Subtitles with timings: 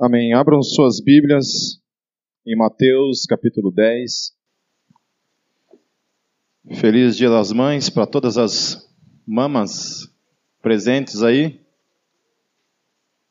[0.00, 0.32] Amém.
[0.32, 1.82] Abram suas Bíblias
[2.46, 4.32] em Mateus capítulo 10.
[6.76, 8.88] Feliz Dia das Mães para todas as
[9.26, 10.08] mamas
[10.62, 11.60] presentes aí.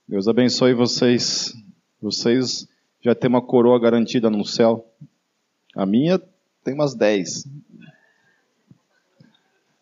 [0.06, 1.54] Deus abençoe vocês.
[2.02, 2.68] Vocês
[3.00, 4.94] já têm uma coroa garantida no céu.
[5.74, 6.20] A minha
[6.66, 7.46] tem umas 10.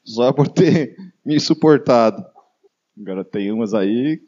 [0.03, 0.95] Só por ter
[1.25, 2.23] me suportado.
[2.95, 4.21] Agora tem umas aí,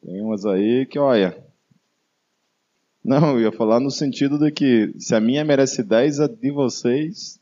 [0.00, 1.46] tem umas aí que olha,
[3.04, 6.50] não, eu ia falar no sentido de que se a minha merece 10, a de
[6.50, 7.40] vocês.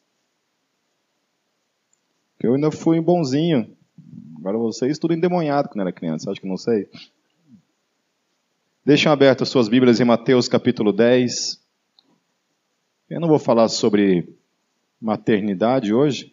[2.39, 3.77] Eu ainda fui bonzinho.
[4.39, 6.89] Agora vocês tudo endemoniado quando era criança, acho que não sei.
[8.85, 11.61] Deixem abertas suas Bíblias em Mateus capítulo 10.
[13.11, 14.37] Eu não vou falar sobre
[15.01, 16.33] maternidade hoje,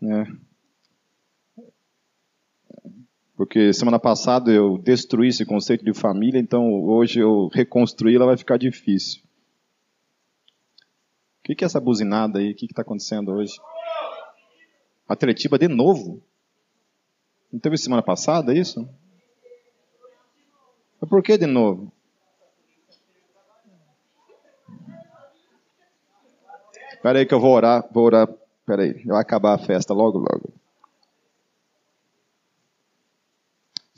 [0.00, 0.26] né?
[3.40, 8.58] Porque semana passada eu destruí esse conceito de família, então hoje eu reconstruí-la vai ficar
[8.58, 9.22] difícil.
[11.38, 12.52] O que, é essa buzinada aí?
[12.52, 13.54] O que está acontecendo hoje?
[15.08, 16.22] Atletiba de novo?
[17.50, 18.86] Não teve semana passada isso?
[21.00, 21.90] Mas por que de novo?
[26.92, 28.28] Espera aí que eu vou orar, vou orar.
[28.60, 30.49] Espera aí, vai acabar a festa logo, logo.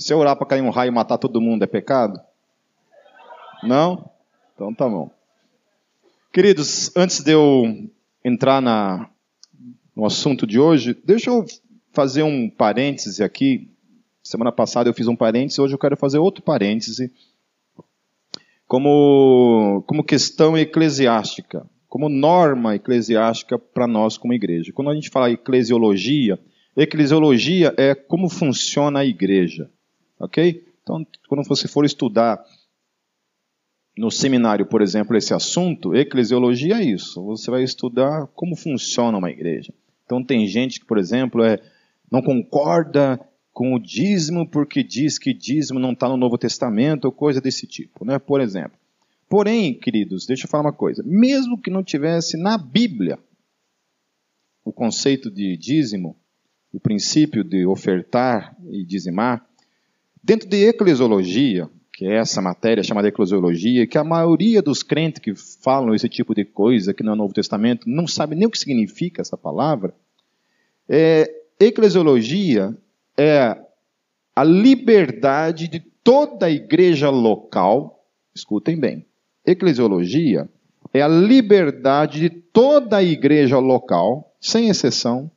[0.02, 2.20] Se eu orar para cair um raio e matar todo mundo, é pecado?
[3.62, 4.10] Não?
[4.54, 5.10] Então tá bom.
[6.32, 7.88] Queridos, antes de eu
[8.24, 9.08] entrar na,
[9.94, 11.44] no assunto de hoje, deixa eu
[11.92, 13.70] fazer um parêntese aqui.
[14.22, 17.12] Semana passada eu fiz um parêntese, hoje eu quero fazer outro parêntese.
[18.66, 24.72] Como, como questão eclesiástica, como norma eclesiástica para nós como igreja.
[24.72, 26.38] Quando a gente fala eclesiologia,
[26.74, 29.70] eclesiologia é como funciona a igreja.
[30.22, 30.64] Ok?
[30.82, 32.40] Então, quando você for estudar
[33.98, 37.22] no seminário, por exemplo, esse assunto, eclesiologia é isso.
[37.24, 39.74] Você vai estudar como funciona uma igreja.
[40.04, 41.60] Então, tem gente que, por exemplo, é,
[42.08, 43.20] não concorda
[43.52, 47.66] com o dízimo porque diz que dízimo não está no Novo Testamento ou coisa desse
[47.66, 48.18] tipo, né?
[48.18, 48.78] Por exemplo.
[49.28, 51.02] Porém, queridos, deixa eu falar uma coisa.
[51.04, 53.18] Mesmo que não tivesse na Bíblia
[54.64, 56.16] o conceito de dízimo,
[56.72, 59.44] o princípio de ofertar e dizimar,
[60.24, 65.34] Dentro de eclesiologia, que é essa matéria chamada eclesiologia, que a maioria dos crentes que
[65.34, 69.20] falam esse tipo de coisa aqui no Novo Testamento não sabe nem o que significa
[69.20, 69.92] essa palavra,
[70.88, 71.28] é,
[71.58, 72.76] eclesiologia
[73.18, 73.58] é
[74.34, 79.04] a liberdade de toda a igreja local, escutem bem,
[79.44, 80.48] eclesiologia
[80.94, 85.30] é a liberdade de toda a igreja local, sem exceção,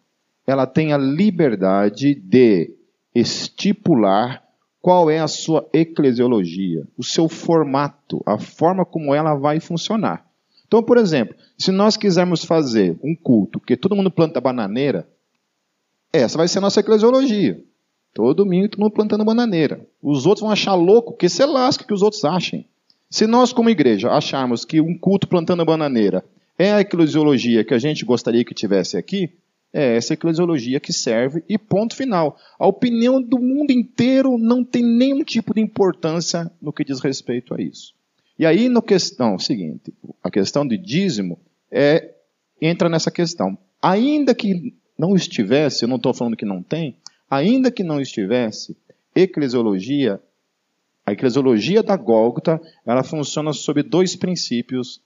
[0.46, 2.76] ela tem a liberdade de
[3.16, 4.45] estipular
[4.86, 10.24] qual é a sua eclesiologia, o seu formato, a forma como ela vai funcionar.
[10.68, 15.10] Então, por exemplo, se nós quisermos fazer um culto que todo mundo planta bananeira,
[16.14, 17.60] essa vai ser a nossa eclesiologia.
[18.14, 19.84] Todo domingo todo mundo plantando bananeira.
[20.04, 22.68] Os outros vão achar louco, que se lasca que os outros achem.
[23.10, 26.24] Se nós, como igreja, acharmos que um culto plantando bananeira
[26.60, 29.32] é a eclesiologia que a gente gostaria que tivesse aqui,
[29.78, 32.38] é essa eclesiologia que serve e ponto final.
[32.58, 37.54] A opinião do mundo inteiro não tem nenhum tipo de importância no que diz respeito
[37.54, 37.94] a isso.
[38.40, 39.94] E aí, no questão seguinte,
[40.24, 41.38] a questão de dízimo
[41.70, 42.16] é,
[42.62, 43.58] entra nessa questão.
[43.82, 46.96] Ainda que não estivesse, eu não estou falando que não tem,
[47.30, 48.78] ainda que não estivesse,
[49.14, 50.22] eclesiologia,
[51.06, 55.02] a eclesiologia da Gólgota, ela funciona sob dois princípios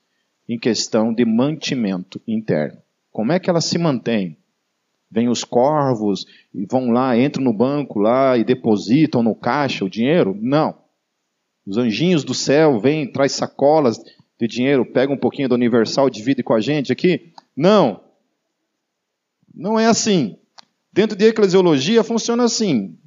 [0.48, 2.78] em questão de mantimento interno.
[3.12, 4.38] Como é que ela se mantém?
[5.12, 9.90] Vêm os corvos e vão lá, entram no banco lá e depositam no caixa o
[9.90, 10.38] dinheiro?
[10.40, 10.78] Não.
[11.66, 14.00] Os anjinhos do céu vêm, traz sacolas
[14.40, 17.34] de dinheiro, pega um pouquinho do universal, divide com a gente aqui?
[17.56, 18.02] Não.
[19.54, 20.38] Não é assim.
[20.94, 22.98] Dentro de eclesiologia funciona assim.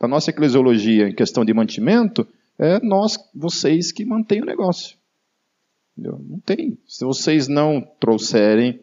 [0.00, 2.26] A nossa eclesiologia em questão de mantimento
[2.58, 4.96] é nós, vocês que mantêm o negócio.
[5.96, 6.78] Não tem.
[6.86, 8.80] Se vocês não trouxerem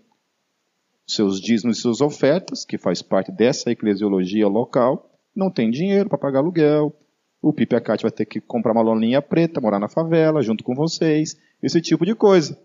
[1.06, 6.18] seus dízimos e suas ofertas, que faz parte dessa eclesiologia local, não tem dinheiro para
[6.18, 6.94] pagar aluguel.
[7.42, 10.74] O Pipe Acate vai ter que comprar uma loninha preta, morar na favela, junto com
[10.74, 12.58] vocês, esse tipo de coisa.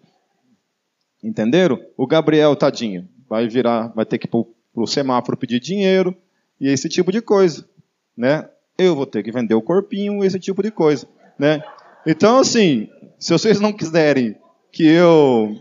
[1.23, 1.79] Entenderam?
[1.97, 4.41] O Gabriel, tadinho, vai virar, vai ter que ir para
[4.75, 6.17] o semáforo pedir dinheiro,
[6.59, 7.69] e esse tipo de coisa.
[8.17, 8.49] Né?
[8.79, 11.07] Eu vou ter que vender o corpinho, esse tipo de coisa.
[11.39, 11.63] Né?
[12.07, 12.89] Então, assim,
[13.19, 14.37] se vocês não quiserem
[14.73, 15.57] que eu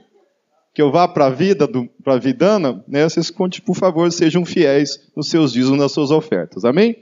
[0.73, 1.67] que eu vá para a vida,
[2.03, 6.63] para a vidana, né, vocês, por favor, sejam fiéis nos seus dízimos, nas suas ofertas.
[6.63, 6.95] Amém?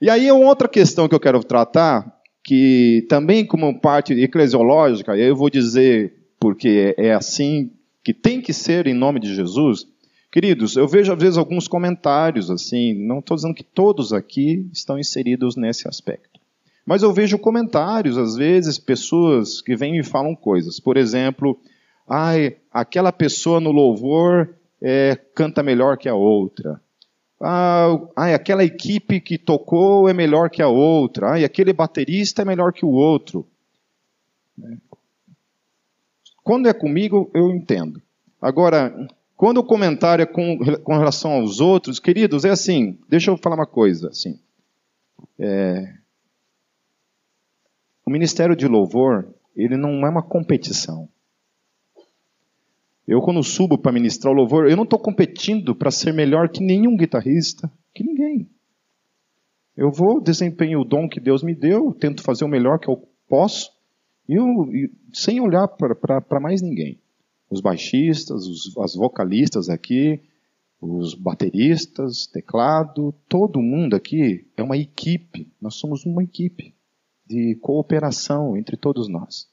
[0.00, 5.34] E aí, uma outra questão que eu quero tratar, que também como parte eclesiológica, eu
[5.34, 7.70] vou dizer porque é assim
[8.04, 9.86] que tem que ser em nome de Jesus.
[10.30, 14.98] Queridos, eu vejo às vezes alguns comentários assim, não estou dizendo que todos aqui estão
[14.98, 16.38] inseridos nesse aspecto.
[16.86, 20.78] Mas eu vejo comentários, às vezes, pessoas que vêm e falam coisas.
[20.78, 21.58] Por exemplo,
[22.08, 26.80] ai, aquela pessoa no louvor é, canta melhor que a outra.
[27.40, 31.32] Ah, ai, aquela equipe que tocou é melhor que a outra.
[31.32, 33.46] Ai, aquele baterista é melhor que o outro.
[36.42, 38.00] Quando é comigo, eu entendo.
[38.40, 43.36] Agora, quando o comentário é com, com relação aos outros, queridos, é assim, deixa eu
[43.36, 44.38] falar uma coisa, assim.
[45.38, 45.92] É,
[48.04, 51.08] o ministério de louvor, ele não é uma competição.
[53.06, 56.62] Eu, quando subo para ministrar o louvor, eu não estou competindo para ser melhor que
[56.62, 58.48] nenhum guitarrista, que ninguém.
[59.76, 63.06] Eu vou, desempenho o dom que Deus me deu, tento fazer o melhor que eu
[63.28, 63.70] posso,
[64.28, 64.44] e eu,
[65.12, 66.98] sem olhar para mais ninguém.
[67.48, 70.20] Os baixistas, os, as vocalistas aqui,
[70.80, 75.48] os bateristas, teclado, todo mundo aqui é uma equipe.
[75.60, 76.74] Nós somos uma equipe
[77.24, 79.48] de cooperação entre todos nós.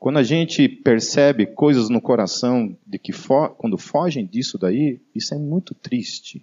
[0.00, 5.34] Quando a gente percebe coisas no coração de que fo quando fogem disso daí, isso
[5.34, 6.42] é muito triste.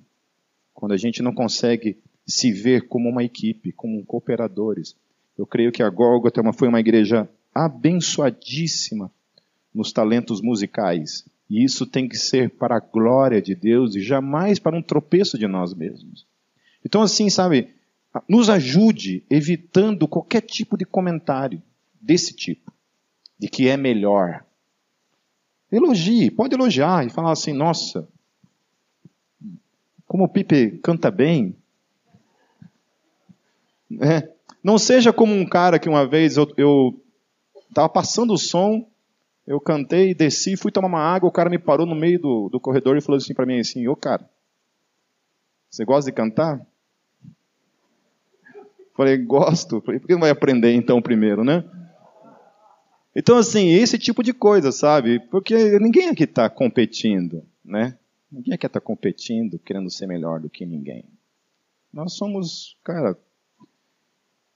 [0.76, 4.96] Quando a gente não consegue se ver como uma equipe, como cooperadores.
[5.36, 9.12] Eu creio que a Gólgota foi uma igreja abençoadíssima
[9.74, 11.26] nos talentos musicais.
[11.50, 15.36] E isso tem que ser para a glória de Deus e jamais para um tropeço
[15.36, 16.28] de nós mesmos.
[16.86, 17.70] Então, assim, sabe,
[18.30, 21.60] nos ajude evitando qualquer tipo de comentário
[22.00, 22.72] desse tipo,
[23.38, 24.44] de que é melhor.
[25.72, 28.08] Elogie, pode elogiar e falar assim: nossa,
[30.08, 31.56] como o Pipe canta bem.
[34.02, 34.30] É.
[34.64, 37.02] Não seja como um cara que uma vez eu
[37.70, 38.90] estava passando o som,
[39.46, 42.60] eu cantei, desci, fui tomar uma água, o cara me parou no meio do, do
[42.60, 44.28] corredor e falou assim para mim assim: Ô cara,
[45.70, 46.66] você gosta de cantar?
[48.96, 49.80] Falei, gosto.
[49.82, 51.64] Falei, por que não vai aprender então primeiro, né?
[53.20, 55.20] Então, assim, esse tipo de coisa, sabe?
[55.20, 57.98] Porque ninguém aqui está competindo, né?
[58.32, 61.04] Ninguém aqui está competindo, querendo ser melhor do que ninguém.
[61.92, 63.18] Nós somos, cara,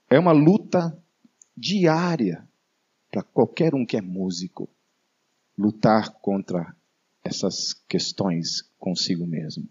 [0.08, 0.96] é uma luta
[1.56, 2.46] diária
[3.10, 4.68] para qualquer um que é músico
[5.58, 6.72] lutar contra
[7.24, 9.68] essas questões consigo mesmo.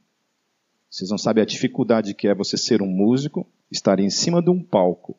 [0.90, 4.50] Vocês não sabem a dificuldade que é você ser um músico estar em cima de
[4.50, 5.18] um palco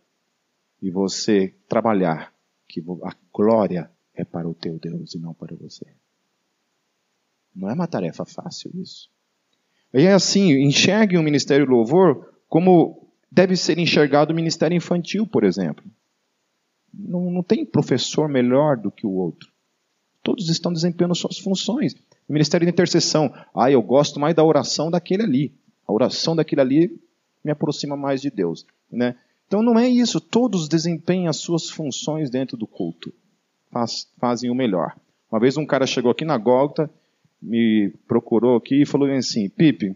[0.83, 2.35] e você trabalhar
[2.73, 5.85] que a glória é para o teu Deus e não para você.
[7.55, 9.11] Não é uma tarefa fácil isso.
[9.93, 15.45] E é assim, enxergue o ministério louvor como deve ser enxergado o ministério infantil, por
[15.45, 15.85] exemplo.
[16.93, 19.53] Não, não tem professor melhor do que o outro.
[20.23, 21.93] Todos estão desempenhando suas funções.
[22.27, 23.35] O ministério de intercessão.
[23.55, 25.55] Ah, eu gosto mais da oração daquele ali.
[25.87, 27.01] A oração daquele ali
[27.45, 28.67] me aproxima mais de Deus.
[28.91, 29.17] Né?
[29.53, 33.13] Então não é isso, todos desempenham as suas funções dentro do culto,
[33.71, 34.99] Faz, fazem o melhor.
[35.31, 36.91] Uma vez um cara chegou aqui na Gólgota,
[37.41, 39.95] me procurou aqui e falou assim, Pipe,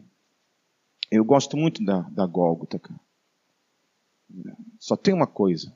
[1.11, 3.01] eu gosto muito da, da Gólgota, cara.
[4.79, 5.75] Só tem uma coisa,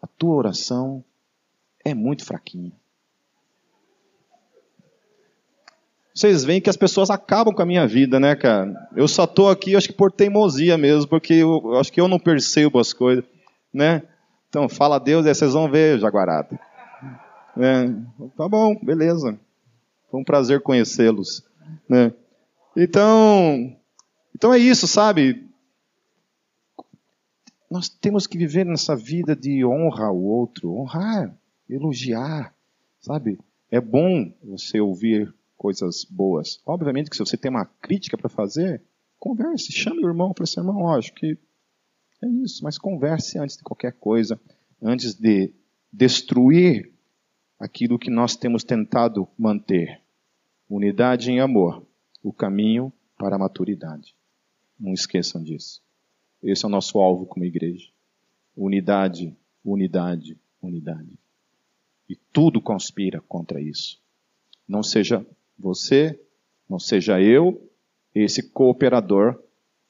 [0.00, 1.04] a tua oração
[1.84, 2.72] é muito fraquinha.
[6.14, 8.88] Vocês veem que as pessoas acabam com a minha vida, né, cara?
[8.94, 12.20] Eu só tô aqui, acho que por teimosia mesmo, porque eu, acho que eu não
[12.20, 13.24] percebo as coisas,
[13.72, 14.00] né?
[14.48, 16.56] Então, fala a Deus, e vocês vão ver, Jaguarada.
[17.56, 17.88] É,
[18.36, 19.36] tá bom, beleza.
[20.08, 21.42] Foi um prazer conhecê-los,
[21.88, 22.12] né?
[22.76, 23.76] Então,
[24.32, 25.44] então é isso, sabe?
[27.68, 31.34] Nós temos que viver nessa vida de honra ao outro, honrar,
[31.68, 32.54] elogiar,
[33.00, 33.36] sabe?
[33.68, 36.60] É bom você ouvir coisas boas.
[36.66, 38.82] Obviamente que se você tem uma crítica para fazer,
[39.18, 41.38] converse, chame o irmão para ser irmão, acho que
[42.22, 44.40] é isso, mas converse antes de qualquer coisa,
[44.82, 45.52] antes de
[45.92, 46.92] destruir
[47.58, 50.00] aquilo que nós temos tentado manter.
[50.68, 51.86] Unidade em amor,
[52.22, 54.14] o caminho para a maturidade.
[54.78, 55.82] Não esqueçam disso.
[56.42, 57.88] Esse é o nosso alvo como igreja.
[58.56, 61.18] Unidade, unidade, unidade.
[62.08, 64.00] E tudo conspira contra isso.
[64.68, 65.24] Não seja
[65.58, 66.18] você,
[66.68, 67.70] não seja eu,
[68.14, 69.40] esse cooperador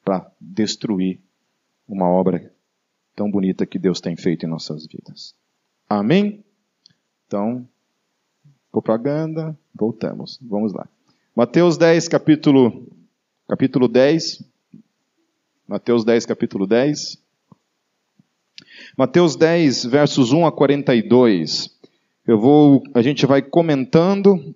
[0.03, 1.19] para destruir
[1.87, 2.51] uma obra
[3.15, 5.35] tão bonita que Deus tem feito em nossas vidas.
[5.87, 6.43] Amém?
[7.27, 7.67] Então,
[8.71, 10.39] propaganda, voltamos.
[10.41, 10.87] Vamos lá.
[11.35, 12.87] Mateus 10, capítulo,
[13.47, 14.43] capítulo 10.
[15.67, 17.17] Mateus 10, capítulo 10.
[18.97, 21.69] Mateus 10, versos 1 a 42.
[22.27, 24.55] Eu vou, a gente vai comentando,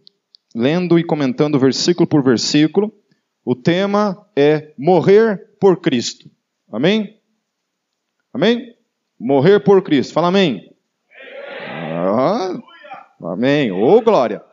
[0.56, 2.94] lendo e comentando versículo por versículo.
[3.46, 6.30] O tema é morrer por Cristo.
[6.72, 7.20] Amém?
[8.34, 8.76] Amém?
[9.20, 10.14] Morrer por Cristo.
[10.14, 10.74] Fala amém.
[11.68, 11.94] Amém.
[11.98, 12.60] Ah,
[13.22, 13.72] amém.
[13.72, 14.44] Ô oh, glória.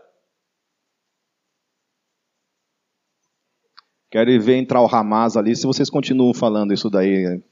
[4.11, 7.43] Quero ver entrar o Ramaz ali, se vocês continuam falando isso daí.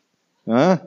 [0.47, 0.81] Hã?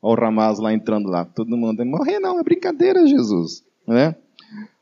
[0.00, 1.24] Olha o Ramaz lá entrando lá.
[1.24, 3.62] Todo mundo, morrer não, é brincadeira, Jesus.
[3.86, 4.16] Né?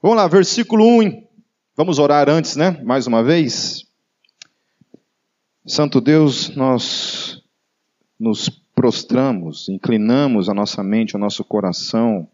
[0.01, 1.28] Vamos lá, versículo 1.
[1.79, 2.73] Vamos orar antes, né?
[2.83, 3.87] Mais uma vez.
[5.65, 7.41] Santo Deus, nós
[8.19, 12.29] nos prostramos, inclinamos a nossa mente, o nosso coração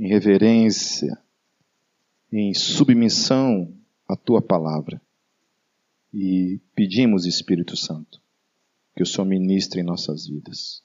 [0.00, 1.14] em reverência,
[2.32, 3.70] em submissão
[4.08, 4.98] à tua palavra.
[6.14, 8.18] E pedimos, Espírito Santo,
[8.96, 10.82] que o Senhor ministre em nossas vidas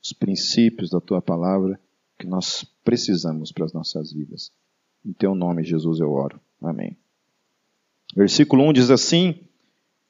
[0.00, 1.80] os princípios da tua palavra
[2.16, 4.52] que nós precisamos para as nossas vidas.
[5.04, 6.40] Em teu nome, Jesus, eu oro.
[6.62, 6.96] Amém.
[8.14, 9.40] Versículo 1 diz assim: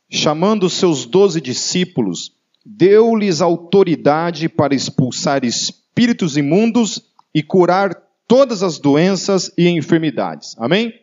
[0.08, 2.32] Chamando seus doze discípulos,
[2.64, 7.94] deu-lhes autoridade para expulsar espíritos imundos e curar
[8.26, 10.56] todas as doenças e enfermidades.
[10.58, 10.94] Amém?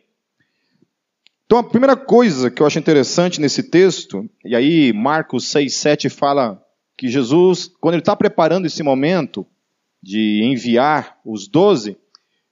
[1.46, 6.10] Então, a primeira coisa que eu acho interessante nesse texto, e aí Marcos 6, 7
[6.10, 6.62] fala
[6.96, 9.46] que Jesus, quando ele está preparando esse momento
[10.02, 11.96] de enviar os doze,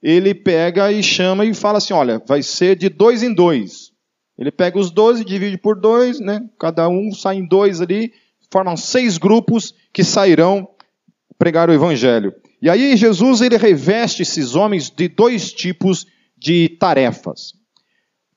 [0.01, 3.91] ele pega e chama e fala assim: olha, vai ser de dois em dois.
[4.37, 6.41] Ele pega os doze, divide por dois, né?
[6.59, 8.13] Cada um sai em dois ali,
[8.51, 10.67] formam seis grupos que sairão
[11.39, 12.33] pregar o evangelho.
[12.61, 16.05] E aí Jesus ele reveste esses homens de dois tipos
[16.37, 17.53] de tarefas.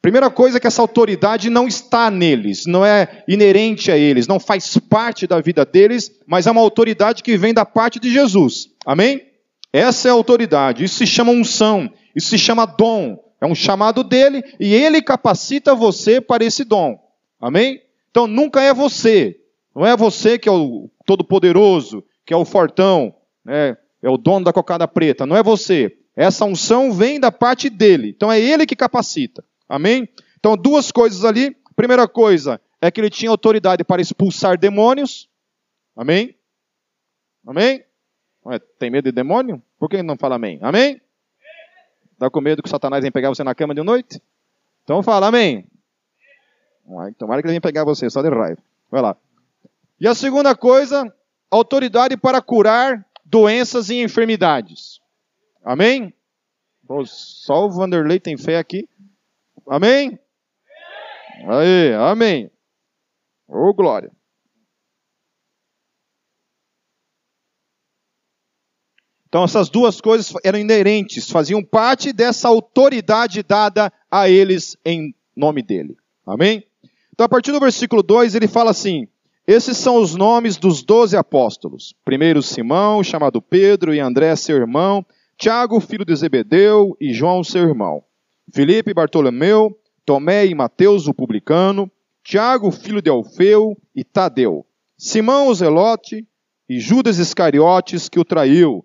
[0.03, 4.41] Primeira coisa é que essa autoridade não está neles, não é inerente a eles, não
[4.41, 8.69] faz parte da vida deles, mas é uma autoridade que vem da parte de Jesus.
[8.87, 9.30] Amém?
[9.73, 10.85] Essa é a autoridade.
[10.85, 13.19] Isso se chama unção, isso se chama dom.
[13.41, 16.99] É um chamado dele e ele capacita você para esse dom.
[17.41, 17.81] Amém?
[18.11, 19.41] Então nunca é você.
[19.75, 23.77] Não é você que é o todo-poderoso, que é o fortão, né?
[24.03, 25.25] é o dono da cocada preta.
[25.25, 25.97] Não é você.
[26.15, 28.11] Essa unção vem da parte dele.
[28.11, 29.45] Então é ele que capacita.
[29.69, 30.09] Amém?
[30.39, 31.57] Então, duas coisas ali.
[31.77, 35.29] Primeira coisa é que ele tinha autoridade para expulsar demônios.
[35.97, 36.35] Amém?
[37.47, 37.83] Amém?
[38.79, 39.63] Tem medo de demônio?
[39.79, 40.59] Por que não fala amém?
[40.63, 41.01] Amém?
[42.13, 44.21] Está com medo que Satanás venha pegar você na cama de noite?
[44.85, 45.67] Então fala amém.
[47.19, 48.61] Tomara que ele venha pegar você, só de raiva.
[48.91, 49.17] Vai lá.
[50.01, 51.15] E a segunda coisa,
[51.51, 55.01] autoridade para curar doenças e enfermidades.
[55.65, 56.13] Amém?
[57.05, 58.89] só o Vanderlei tem fé aqui.
[59.69, 60.19] Amém?
[61.47, 62.51] Aí, amém.
[63.47, 64.11] Ô oh, glória.
[69.31, 75.63] Então, essas duas coisas eram inerentes, faziam parte dessa autoridade dada a eles em nome
[75.63, 75.97] dele.
[76.27, 76.65] Amém?
[77.15, 79.07] Então, a partir do versículo 2, ele fala assim:
[79.47, 81.95] Esses são os nomes dos doze apóstolos.
[82.05, 85.07] Primeiro, Simão, chamado Pedro, e André, seu irmão,
[85.39, 88.03] Tiago, filho de Zebedeu, e João, seu irmão.
[88.53, 91.89] Filipe, Bartolomeu, Tomé e Mateus, o publicano,
[92.25, 94.67] Tiago, filho de Alfeu, e Tadeu,
[94.99, 96.27] Simão o Zelote
[96.69, 98.85] e Judas Iscariotes, que o traiu.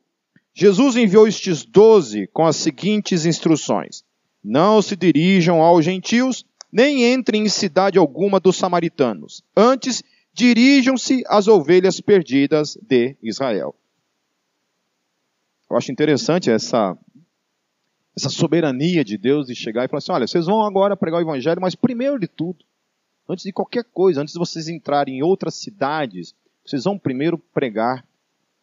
[0.58, 4.06] Jesus enviou estes doze com as seguintes instruções:
[4.42, 9.44] Não se dirijam aos gentios, nem entrem em cidade alguma dos samaritanos.
[9.56, 10.02] Antes,
[10.34, 13.76] dirijam-se às ovelhas perdidas de Israel.
[15.70, 16.98] Eu acho interessante essa
[18.16, 21.24] essa soberania de Deus de chegar e falar assim: olha, vocês vão agora pregar o
[21.24, 22.64] evangelho, mas primeiro de tudo,
[23.28, 26.34] antes de qualquer coisa, antes de vocês entrarem em outras cidades,
[26.66, 28.08] vocês vão primeiro pregar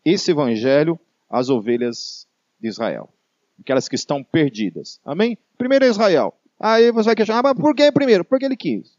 [0.03, 0.99] esse evangelho
[1.33, 2.29] às ovelhas
[2.61, 3.13] de Israel,
[3.59, 5.01] aquelas que estão perdidas.
[5.03, 5.39] Amém?
[5.57, 6.39] Primeiro é Israel.
[6.61, 8.25] Aí você vai questionar, ah, mas por que primeiro?
[8.25, 8.97] Porque ele quis.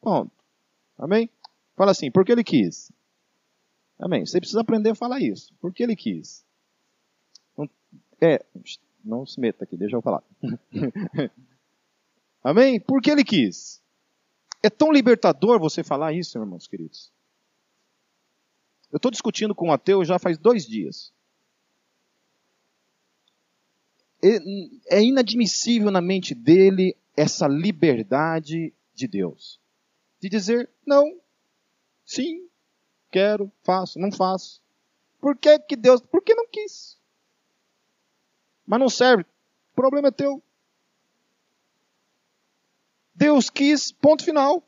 [0.00, 0.32] Ponto.
[0.96, 1.28] Amém?
[1.76, 2.92] Fala assim, porque ele quis.
[3.98, 4.24] Amém?
[4.24, 5.52] Você precisa aprender a falar isso.
[5.60, 6.44] Porque ele quis.
[8.20, 8.42] É,
[9.04, 10.22] não se meta aqui, deixa eu falar.
[12.42, 12.80] Amém?
[12.80, 13.82] Porque ele quis.
[14.62, 17.12] É tão libertador você falar isso, irmãos queridos.
[18.90, 21.12] Eu estou discutindo com um ateu já faz dois dias.
[24.88, 29.60] É inadmissível na mente dele essa liberdade de Deus.
[30.20, 31.18] De dizer, não,
[32.04, 32.48] sim,
[33.10, 34.62] quero, faço, não faço.
[35.20, 36.94] Por que, que Deus, por que não quis?
[38.66, 39.24] mas não serve.
[39.72, 40.42] O problema é teu.
[43.14, 44.62] Deus quis, ponto final.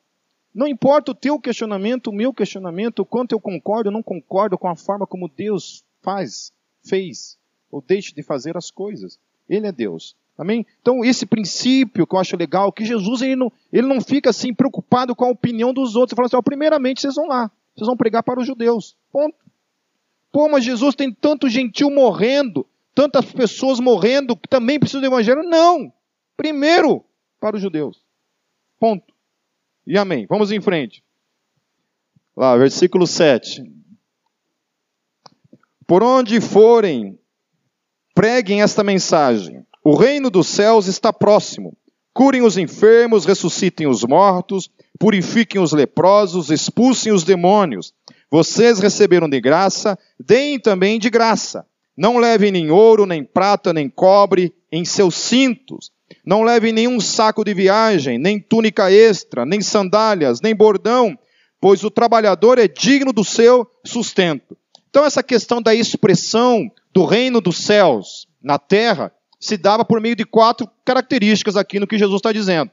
[0.55, 4.57] Não importa o teu questionamento, o meu questionamento, o quanto eu concordo ou não concordo
[4.57, 7.39] com a forma como Deus faz, fez
[7.71, 9.19] ou deixe de fazer as coisas.
[9.49, 10.17] Ele é Deus.
[10.39, 10.67] Amém?
[10.81, 14.53] Então, esse princípio que eu acho legal, que Jesus ele não, ele não fica assim
[14.53, 16.13] preocupado com a opinião dos outros.
[16.13, 18.97] Ele fala assim: ó, primeiramente, vocês vão lá, vocês vão pregar para os judeus.
[19.11, 19.37] Ponto.
[20.31, 25.43] Pô, mas Jesus tem tanto gentil morrendo, tantas pessoas morrendo que também precisam do evangelho.
[25.43, 25.91] Não!
[26.37, 27.03] Primeiro
[27.41, 28.05] para os judeus.
[28.79, 29.15] Ponto.
[29.87, 30.27] E amém.
[30.29, 31.03] Vamos em frente.
[32.37, 33.65] Lá, versículo 7.
[35.87, 37.19] Por onde forem,
[38.17, 39.63] preguem esta mensagem.
[39.85, 41.77] O reino dos céus está próximo.
[42.15, 47.93] Curem os enfermos, ressuscitem os mortos, purifiquem os leprosos, expulsem os demônios.
[48.31, 51.67] Vocês receberam de graça, deem também de graça.
[51.95, 55.93] Não levem nem ouro, nem prata, nem cobre em seus cintos.
[56.25, 61.19] Não levem nenhum saco de viagem, nem túnica extra, nem sandálias, nem bordão,
[61.61, 64.57] pois o trabalhador é digno do seu sustento.
[64.97, 70.17] Então, essa questão da expressão do reino dos céus na terra se dava por meio
[70.17, 72.71] de quatro características aqui no que Jesus está dizendo.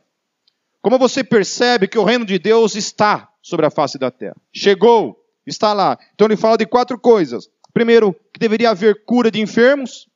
[0.81, 4.37] Como você percebe que o reino de Deus está sobre a face da terra?
[4.53, 5.99] Chegou, está lá.
[6.15, 7.49] Então ele fala de quatro coisas.
[7.73, 10.07] Primeiro, que deveria haver cura de enfermos,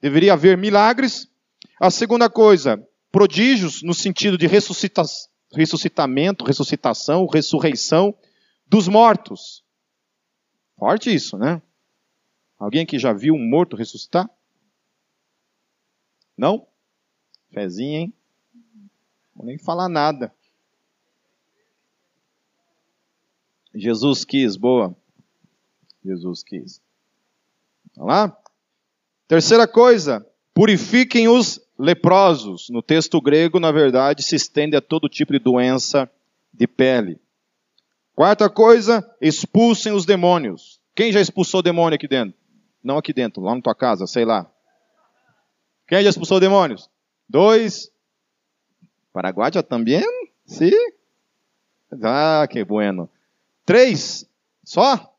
[0.00, 1.28] deveria haver milagres.
[1.78, 5.02] A segunda coisa, prodígios no sentido de ressuscita
[5.52, 8.14] ressuscitamento, ressuscitação, ressurreição
[8.66, 9.61] dos mortos.
[10.82, 11.62] Forte isso, né?
[12.58, 14.28] Alguém aqui já viu um morto ressuscitar?
[16.36, 16.66] Não?
[17.52, 18.14] Fezinha, hein?
[19.32, 20.34] Vou nem falar nada.
[23.72, 24.92] Jesus quis, boa.
[26.04, 26.82] Jesus quis.
[27.94, 28.36] Tá lá?
[29.28, 32.68] Terceira coisa, purifiquem os leprosos.
[32.70, 36.10] No texto grego, na verdade, se estende a todo tipo de doença
[36.52, 37.20] de pele.
[38.14, 40.80] Quarta coisa, expulsem os demônios.
[40.94, 42.38] Quem já expulsou demônio aqui dentro?
[42.82, 44.50] Não aqui dentro, lá na tua casa, sei lá.
[45.86, 46.90] Quem já expulsou demônios?
[47.28, 47.90] Dois.
[49.12, 50.04] Paraguai já também?
[50.44, 50.72] Sim.
[52.02, 53.08] Ah, que bueno.
[53.64, 54.28] Três.
[54.64, 55.14] Só?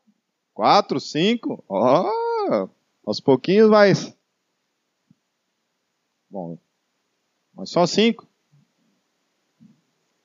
[0.52, 1.64] Quatro, cinco.
[1.68, 2.68] Oh,
[3.04, 3.92] aos pouquinhos vai.
[6.30, 6.58] Bom,
[7.54, 8.26] mas só cinco.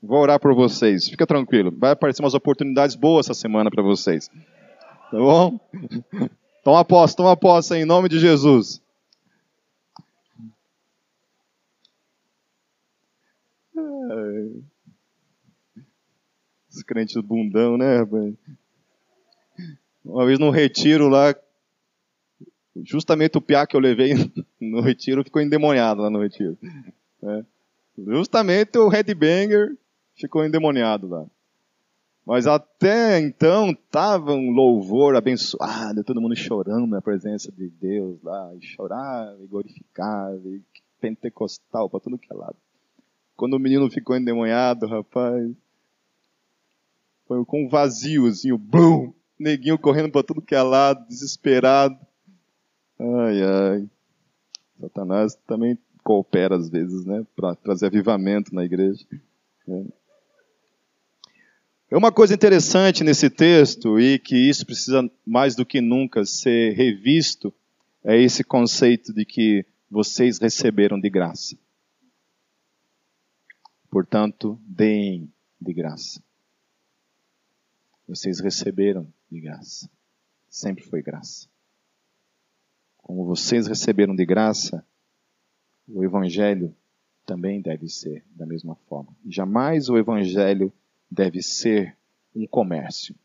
[0.01, 1.09] Vou orar por vocês.
[1.09, 1.71] Fica tranquilo.
[1.77, 4.29] Vai aparecer umas oportunidades boas essa semana para vocês.
[5.11, 5.59] Tá bom?
[6.63, 8.81] Toma posse, toma posse em nome de Jesus.
[16.69, 18.05] Os crentes bundão, né,
[20.03, 21.33] Uma vez no retiro lá,
[22.83, 24.13] justamente o piá que eu levei
[24.59, 26.57] no retiro ficou endemoniado lá no retiro.
[27.23, 27.45] É.
[27.97, 29.75] Justamente o headbanger
[30.19, 31.25] ficou endemoniado lá.
[32.25, 38.53] Mas até então estava um louvor abençoado, todo mundo chorando na presença de Deus lá,
[38.55, 40.61] e chorava, e glorificava, e
[41.01, 42.55] pentecostal para tudo que é lado.
[43.35, 45.49] Quando o menino ficou endemoniado, rapaz,
[47.25, 51.97] foi com um vazio, assim, o bum, neguinho correndo para tudo que é lado, desesperado.
[52.99, 53.89] Ai, ai.
[54.81, 59.05] Satanás também coopera às vezes, né, para trazer avivamento na igreja.
[59.67, 59.98] É.
[61.91, 66.73] é uma coisa interessante nesse texto e que isso precisa mais do que nunca ser
[66.73, 67.53] revisto
[68.03, 71.57] é esse conceito de que vocês receberam de graça.
[73.89, 76.21] Portanto, deem de graça.
[78.07, 79.89] Vocês receberam de graça.
[80.47, 81.47] Sempre foi graça.
[82.97, 84.85] Como vocês receberam de graça,
[85.87, 86.75] o Evangelho
[87.25, 89.15] também deve ser da mesma forma.
[89.25, 90.71] Jamais o Evangelho
[91.09, 91.97] deve ser
[92.35, 93.15] um comércio.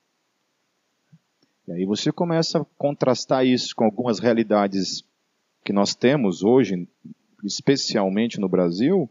[1.67, 5.05] E aí você começa a contrastar isso com algumas realidades
[5.65, 6.89] que nós temos hoje,
[7.43, 9.09] especialmente no Brasil,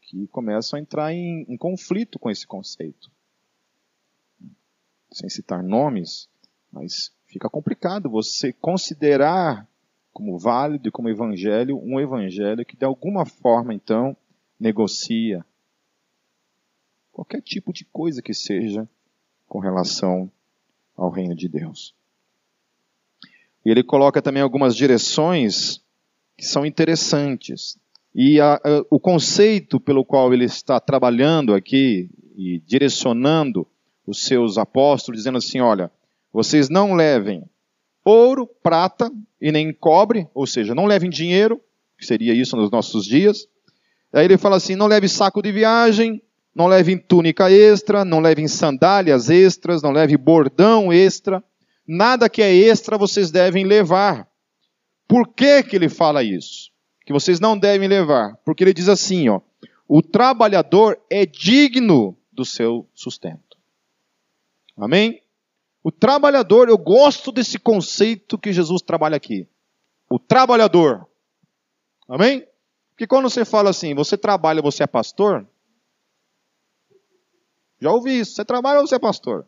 [0.00, 3.10] que começam a entrar em, em conflito com esse conceito.
[5.10, 6.28] Sem citar nomes,
[6.70, 9.68] mas fica complicado você considerar
[10.12, 14.16] como válido e como evangelho um evangelho que de alguma forma então
[14.58, 15.44] negocia
[17.14, 18.88] qualquer tipo de coisa que seja
[19.46, 20.28] com relação
[20.96, 21.94] ao reino de Deus.
[23.64, 25.80] E ele coloca também algumas direções
[26.36, 27.78] que são interessantes.
[28.12, 33.66] E a, a, o conceito pelo qual ele está trabalhando aqui e direcionando
[34.04, 35.90] os seus apóstolos, dizendo assim: olha,
[36.32, 37.44] vocês não levem
[38.04, 41.60] ouro, prata e nem cobre, ou seja, não levem dinheiro,
[41.96, 43.48] que seria isso nos nossos dias.
[44.12, 46.20] Aí ele fala assim: não leve saco de viagem,
[46.54, 51.42] não levem túnica extra, não levem sandálias extras, não levem bordão extra.
[51.86, 54.28] Nada que é extra vocês devem levar.
[55.08, 56.70] Por que, que ele fala isso?
[57.04, 58.36] Que vocês não devem levar.
[58.44, 59.40] Porque ele diz assim, ó,
[59.88, 63.58] o trabalhador é digno do seu sustento.
[64.76, 65.20] Amém?
[65.82, 69.46] O trabalhador, eu gosto desse conceito que Jesus trabalha aqui.
[70.08, 71.06] O trabalhador.
[72.08, 72.46] Amém?
[72.90, 75.46] Porque quando você fala assim, você trabalha, você é pastor,
[77.80, 78.34] já ouvi isso.
[78.34, 79.46] Você trabalha ou você é pastor?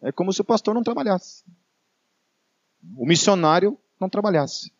[0.00, 1.44] É como se o pastor não trabalhasse.
[2.96, 4.72] O missionário não trabalhasse.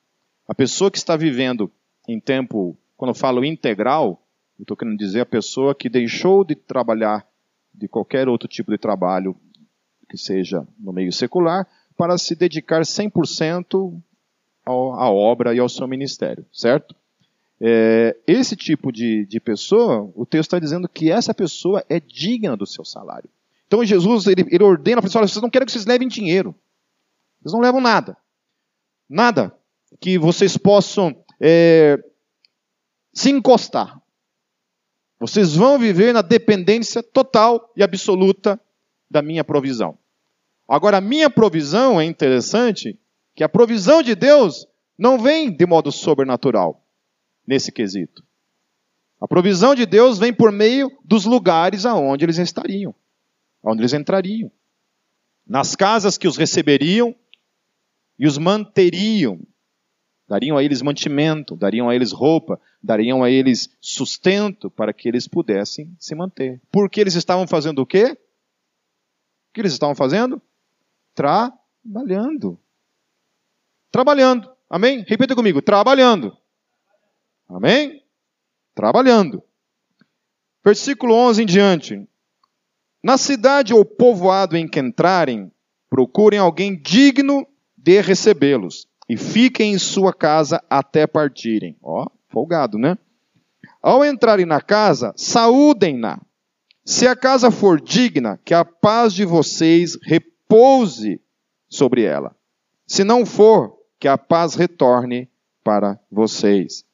[0.49, 1.71] A pessoa que está vivendo
[2.09, 4.27] em tempo, quando eu falo integral,
[4.59, 7.27] eu estou querendo dizer a pessoa que deixou de trabalhar
[7.73, 9.37] de qualquer outro tipo de trabalho
[10.09, 11.67] que seja no meio secular
[11.97, 14.03] para se dedicar 100%
[14.67, 16.95] à obra e ao seu ministério, certo?
[17.65, 22.57] É, esse tipo de, de pessoa, o texto está dizendo que essa pessoa é digna
[22.57, 23.31] do seu salário.
[23.69, 26.53] Então Jesus ele, ele ordena para vocês: vocês não querem que vocês levem dinheiro.
[27.41, 28.17] Vocês não levam nada.
[29.09, 29.57] Nada
[30.01, 32.03] que vocês possam é,
[33.15, 34.03] se encostar.
[35.21, 38.61] Vocês vão viver na dependência total e absoluta
[39.09, 39.97] da minha provisão.
[40.67, 42.99] Agora, a minha provisão é interessante
[43.37, 44.67] que a provisão de Deus
[44.99, 46.82] não vem de modo sobrenatural
[47.47, 48.25] nesse quesito.
[49.21, 52.95] A provisão de Deus vem por meio dos lugares aonde eles estariam,
[53.63, 54.51] aonde eles entrariam.
[55.47, 57.15] Nas casas que os receberiam
[58.19, 59.41] e os manteriam.
[60.29, 65.29] Dariam a eles mantimento, dariam a eles roupa, dariam a eles sustento para que eles
[65.29, 66.61] pudessem se manter.
[66.71, 68.19] Porque eles estavam fazendo o quê?
[69.51, 70.41] O que eles estavam fazendo?
[71.15, 72.59] Trabalhando.
[73.91, 74.51] Trabalhando.
[74.71, 75.05] Amém?
[75.07, 75.61] Repita comigo.
[75.61, 76.37] Trabalhando.
[77.53, 78.03] Amém?
[78.75, 79.43] Trabalhando.
[80.65, 82.09] Versículo 11 em diante.
[83.03, 85.53] Na cidade ou povoado em que entrarem,
[85.91, 91.77] procurem alguém digno de recebê-los e fiquem em sua casa até partirem.
[91.83, 92.97] Ó, folgado, né?
[93.83, 96.21] Ao entrarem na casa, saúdem-na.
[96.85, 101.21] Se a casa for digna, que a paz de vocês repouse
[101.69, 102.35] sobre ela.
[102.87, 105.29] Se não for, que a paz retorne
[105.63, 106.85] para vocês.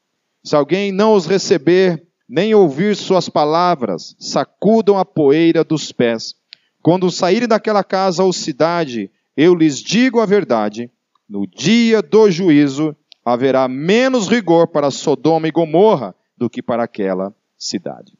[0.44, 6.34] Se alguém não os receber, nem ouvir suas palavras, sacudam a poeira dos pés.
[6.82, 10.90] Quando saírem daquela casa ou cidade, eu lhes digo a verdade:
[11.28, 17.34] no dia do juízo haverá menos rigor para Sodoma e Gomorra do que para aquela
[17.58, 18.16] cidade.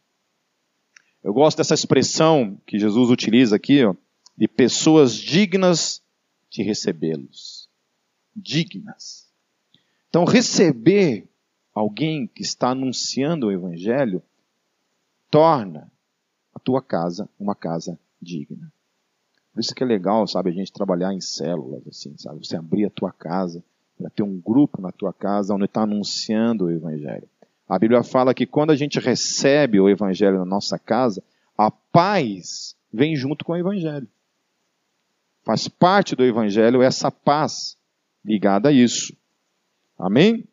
[1.23, 3.95] Eu gosto dessa expressão que Jesus utiliza aqui, ó,
[4.37, 6.03] de pessoas dignas
[6.51, 7.69] de recebê-los.
[8.35, 9.27] Dignas.
[10.09, 11.29] Então, receber
[11.75, 14.23] alguém que está anunciando o Evangelho,
[15.31, 15.91] torna
[16.55, 18.73] a tua casa uma casa digna.
[19.53, 22.47] Por isso que é legal, sabe, a gente trabalhar em células, assim, sabe?
[22.47, 23.63] Você abrir a tua casa,
[23.99, 27.29] para ter um grupo na tua casa onde está anunciando o Evangelho.
[27.69, 31.23] A Bíblia fala que quando a gente recebe o Evangelho na nossa casa,
[31.57, 34.09] a paz vem junto com o Evangelho.
[35.43, 37.77] Faz parte do Evangelho essa paz
[38.25, 39.15] ligada a isso.
[39.99, 40.48] Amém?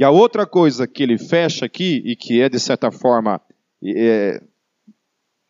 [0.00, 3.38] E a outra coisa que ele fecha aqui, e que é de certa forma
[3.84, 4.42] é,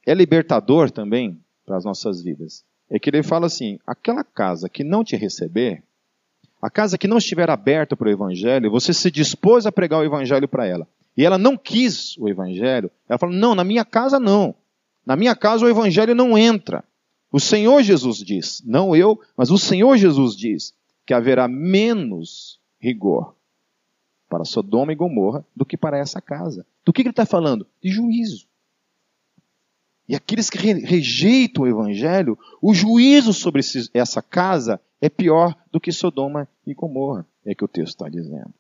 [0.05, 4.83] é libertador também para as nossas vidas, é que ele fala assim: aquela casa que
[4.83, 5.85] não te receber,
[6.61, 10.05] a casa que não estiver aberta para o Evangelho, você se dispôs a pregar o
[10.05, 10.89] Evangelho para ela.
[11.17, 14.53] E ela não quis o Evangelho, ela falou: não, na minha casa não.
[15.07, 16.83] Na minha casa o Evangelho não entra.
[17.31, 20.75] O Senhor Jesus diz, não eu, mas o Senhor Jesus diz
[21.07, 23.37] que haverá menos rigor
[24.31, 26.65] para Sodoma e Gomorra do que para essa casa.
[26.85, 27.67] Do que ele está falando?
[27.83, 28.47] De juízo.
[30.09, 33.61] E aqueles que rejeitam o evangelho, o juízo sobre
[33.93, 38.55] essa casa é pior do que Sodoma e Gomorra, é que o texto está dizendo.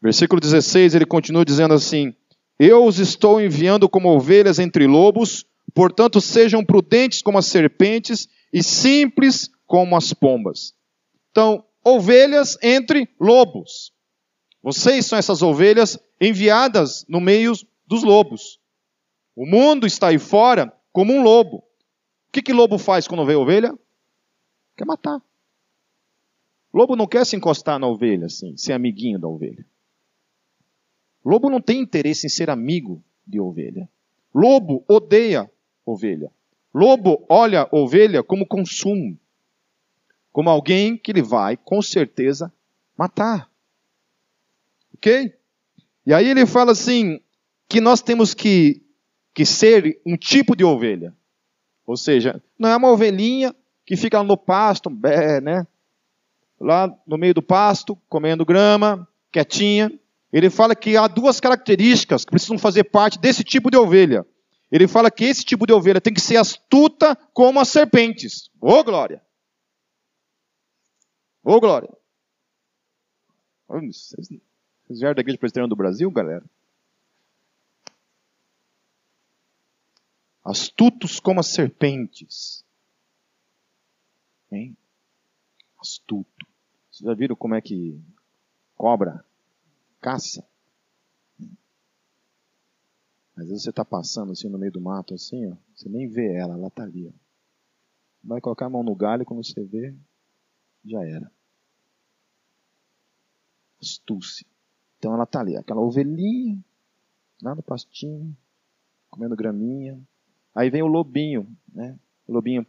[0.00, 2.14] Versículo 16, ele continua dizendo assim:
[2.58, 8.62] Eu os estou enviando como ovelhas entre lobos, portanto sejam prudentes como as serpentes e
[8.62, 10.74] simples como as pombas.
[11.30, 13.92] Então, ovelhas entre lobos.
[14.60, 17.52] Vocês são essas ovelhas enviadas no meio
[17.86, 18.58] dos lobos.
[19.36, 21.58] O mundo está aí fora como um lobo.
[21.58, 23.72] O que, que lobo faz quando vê ovelha?
[24.76, 25.22] Quer matar.
[26.74, 29.64] Lobo não quer se encostar na ovelha, assim, ser amiguinho da ovelha.
[31.24, 33.88] Lobo não tem interesse em ser amigo de ovelha.
[34.34, 35.48] Lobo odeia
[35.84, 36.32] ovelha.
[36.74, 39.16] Lobo olha ovelha como consumo
[40.36, 42.52] como alguém que ele vai, com certeza,
[42.94, 43.50] matar.
[44.94, 45.32] Ok?
[46.04, 47.22] E aí ele fala assim,
[47.66, 48.82] que nós temos que,
[49.32, 51.16] que ser um tipo de ovelha.
[51.86, 54.90] Ou seja, não é uma ovelhinha que fica no pasto,
[55.42, 55.66] né?
[56.60, 59.90] lá no meio do pasto, comendo grama, quietinha.
[60.30, 64.26] Ele fala que há duas características que precisam fazer parte desse tipo de ovelha.
[64.70, 68.50] Ele fala que esse tipo de ovelha tem que ser astuta como as serpentes.
[68.60, 69.24] Ô oh, glória!
[71.48, 71.88] Ô glória!
[73.68, 74.28] Vocês,
[74.90, 76.44] vieram da Igreja Presbiteriana do Brasil, galera?
[80.44, 82.64] Astutos como as serpentes.
[84.50, 84.76] Hein?
[85.78, 86.44] Astuto.
[86.90, 87.96] Vocês já viram como é que
[88.74, 89.24] cobra
[90.00, 90.44] caça?
[93.36, 96.34] Às vezes você está passando assim no meio do mato, assim, ó, você nem vê
[96.34, 97.06] ela, ela está ali.
[97.06, 97.12] Ó.
[98.24, 99.96] Vai colocar a mão no galho quando você vê,
[100.84, 101.35] já era.
[103.86, 104.46] Astúcia.
[104.98, 106.58] Então ela está ali, aquela ovelhinha,
[107.42, 108.36] lá no pastinho,
[109.10, 110.00] comendo graminha.
[110.54, 111.98] Aí vem o lobinho, né?
[112.26, 112.66] O lobinho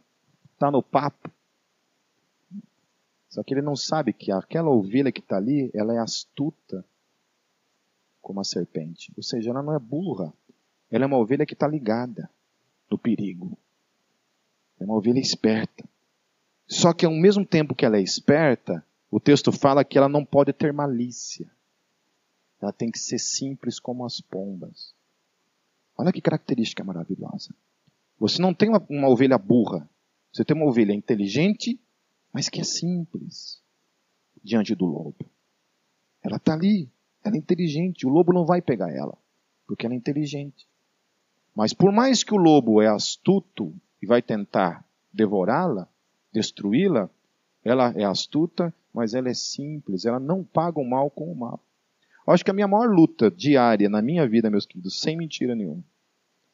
[0.52, 1.30] está no papo.
[3.28, 6.84] Só que ele não sabe que aquela ovelha que está ali, ela é astuta
[8.20, 9.12] como a serpente.
[9.16, 10.32] Ou seja, ela não é burra.
[10.90, 12.30] Ela é uma ovelha que está ligada
[12.90, 13.56] no perigo.
[14.80, 15.84] É uma ovelha esperta.
[16.66, 20.24] Só que ao mesmo tempo que ela é esperta, o texto fala que ela não
[20.24, 21.50] pode ter malícia.
[22.60, 24.94] Ela tem que ser simples como as pombas.
[25.96, 27.54] Olha que característica maravilhosa.
[28.18, 29.88] Você não tem uma, uma ovelha burra.
[30.32, 31.80] Você tem uma ovelha inteligente,
[32.32, 33.62] mas que é simples
[34.42, 35.30] diante do lobo.
[36.22, 36.90] Ela está ali.
[37.24, 38.06] Ela é inteligente.
[38.06, 39.16] O lobo não vai pegar ela,
[39.66, 40.68] porque ela é inteligente.
[41.54, 45.88] Mas por mais que o lobo é astuto e vai tentar devorá-la,
[46.32, 47.10] destruí-la,
[47.64, 51.60] ela é astuta, mas ela é simples, ela não paga o mal com o mal.
[52.26, 55.54] Eu acho que a minha maior luta diária na minha vida, meus queridos, sem mentira
[55.54, 55.84] nenhuma,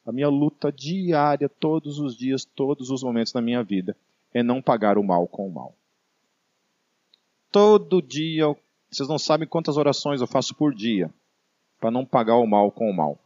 [0.05, 3.97] a minha luta diária, todos os dias, todos os momentos da minha vida,
[4.31, 5.75] é não pagar o mal com o mal.
[7.51, 8.55] Todo dia,
[8.91, 11.11] vocês não sabem quantas orações eu faço por dia
[11.79, 13.17] para não pagar o mal com o mal.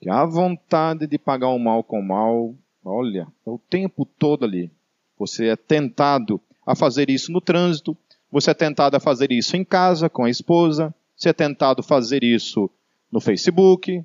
[0.00, 4.46] Que a vontade de pagar o mal com o mal, olha, é o tempo todo
[4.46, 4.70] ali.
[5.18, 7.96] Você é tentado a fazer isso no trânsito,
[8.34, 11.84] você é tentado a fazer isso em casa com a esposa, você é tentado a
[11.84, 12.68] fazer isso
[13.10, 14.04] no Facebook,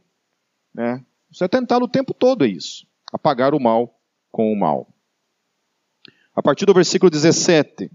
[0.73, 1.03] né?
[1.31, 3.99] Você é tentado o tempo todo a isso, a pagar o mal
[4.31, 4.87] com o mal.
[6.35, 7.91] A partir do versículo 17.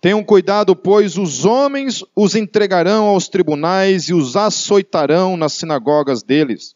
[0.00, 6.74] Tenham cuidado, pois os homens os entregarão aos tribunais e os açoitarão nas sinagogas deles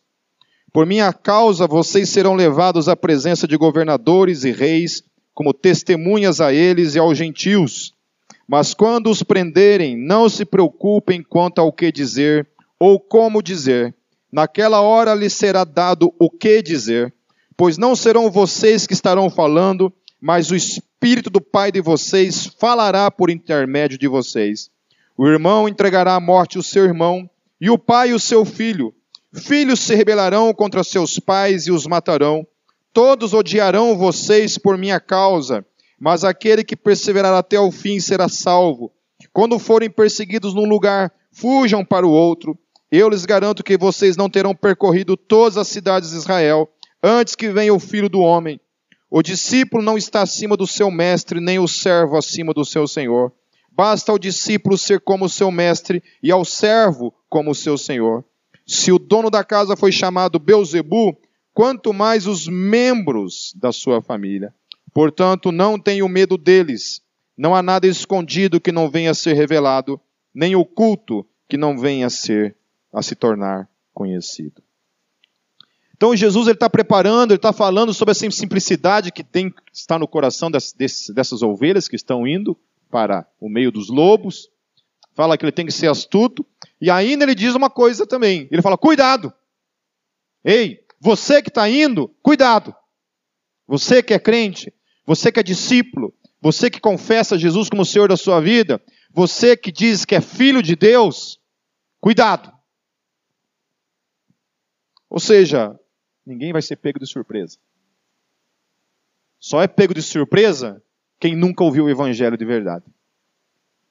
[0.77, 5.03] por minha causa, vocês serão levados à presença de governadores e reis,
[5.33, 7.95] como testemunhas a eles e aos gentios.
[8.47, 12.47] Mas quando os prenderem, não se preocupem quanto ao que dizer
[12.79, 13.95] ou como dizer.
[14.31, 17.13] Naquela hora lhes será dado o que dizer,
[17.57, 23.11] pois não serão vocês que estarão falando, mas o Espírito do Pai de vocês falará
[23.11, 24.71] por intermédio de vocês.
[25.17, 27.29] O irmão entregará à morte o seu irmão,
[27.61, 28.93] e o pai o seu filho
[29.37, 32.47] Filhos se rebelarão contra seus pais e os matarão.
[32.93, 35.65] Todos odiarão vocês por minha causa,
[35.99, 38.93] mas aquele que perseverar até o fim será salvo.
[39.33, 42.59] Quando forem perseguidos num lugar, fujam para o outro.
[42.91, 46.69] Eu lhes garanto que vocês não terão percorrido todas as cidades de Israel
[47.03, 48.61] antes que venha o filho do homem.
[49.11, 53.33] O discípulo não está acima do seu mestre, nem o servo acima do seu senhor.
[53.71, 58.25] Basta ao discípulo ser como o seu mestre e ao servo como o seu senhor.
[58.67, 61.17] Se o dono da casa foi chamado Beuzebu,
[61.55, 64.53] quanto mais os membros da sua família.
[64.97, 67.03] Portanto, não tenho medo deles.
[67.37, 70.01] Não há nada escondido que não venha a ser revelado,
[70.35, 72.57] nem oculto que não venha a ser
[72.91, 74.63] a se tornar conhecido.
[75.95, 80.09] Então Jesus ele está preparando, ele está falando sobre essa simplicidade que tem está no
[80.09, 82.59] coração das, dessas ovelhas que estão indo
[82.91, 84.49] para o meio dos lobos.
[85.13, 86.43] Fala que ele tem que ser astuto,
[86.81, 88.49] e ainda ele diz uma coisa também.
[88.51, 89.31] Ele fala: cuidado.
[90.43, 92.75] Ei, você que está indo, cuidado.
[93.69, 94.73] Você que é crente,
[95.07, 99.71] você que é discípulo, você que confessa Jesus como Senhor da sua vida, você que
[99.71, 101.41] diz que é filho de Deus,
[102.01, 102.53] cuidado.
[105.09, 105.79] Ou seja,
[106.27, 107.57] ninguém vai ser pego de surpresa.
[109.39, 110.83] Só é pego de surpresa
[111.21, 112.85] quem nunca ouviu o evangelho de verdade.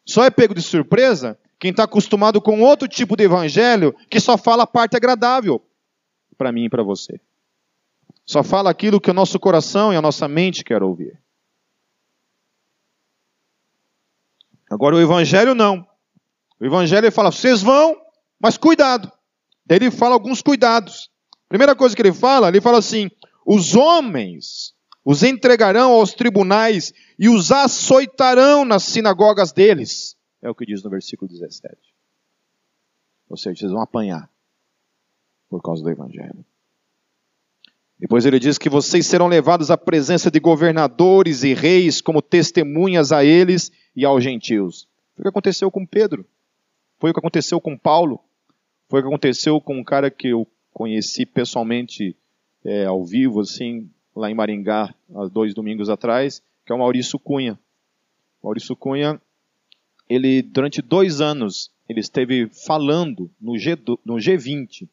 [0.05, 4.37] Só é pego de surpresa quem está acostumado com outro tipo de evangelho que só
[4.37, 5.65] fala a parte agradável
[6.37, 7.19] para mim e para você.
[8.25, 11.21] Só fala aquilo que o nosso coração e a nossa mente quer ouvir.
[14.69, 15.87] Agora o evangelho não.
[16.59, 17.95] O evangelho fala: vocês vão,
[18.39, 19.11] mas cuidado.
[19.65, 21.11] Daí ele fala alguns cuidados.
[21.47, 23.09] Primeira coisa que ele fala, ele fala assim:
[23.45, 30.17] os homens os entregarão aos tribunais e os açoitarão nas sinagogas deles.
[30.41, 31.77] É o que diz no versículo 17.
[33.29, 34.27] Ou seja, vocês vão apanhar
[35.47, 36.43] por causa do Evangelho.
[37.99, 43.11] Depois ele diz que vocês serão levados à presença de governadores e reis como testemunhas
[43.11, 44.87] a eles e aos gentios.
[45.15, 46.25] Foi o que aconteceu com Pedro.
[46.99, 48.19] Foi o que aconteceu com Paulo.
[48.89, 52.15] Foi o que aconteceu com um cara que eu conheci pessoalmente
[52.65, 57.17] é, ao vivo, assim, lá em Maringá, há dois domingos atrás, que é o Maurício
[57.17, 57.57] Cunha.
[58.43, 59.21] Maurício Cunha,
[60.09, 64.87] ele durante dois anos, ele esteve falando no, G, no G20.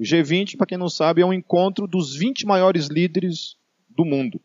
[0.00, 3.54] O G20, para quem não sabe, é um encontro dos 20 maiores líderes
[3.86, 4.40] do mundo.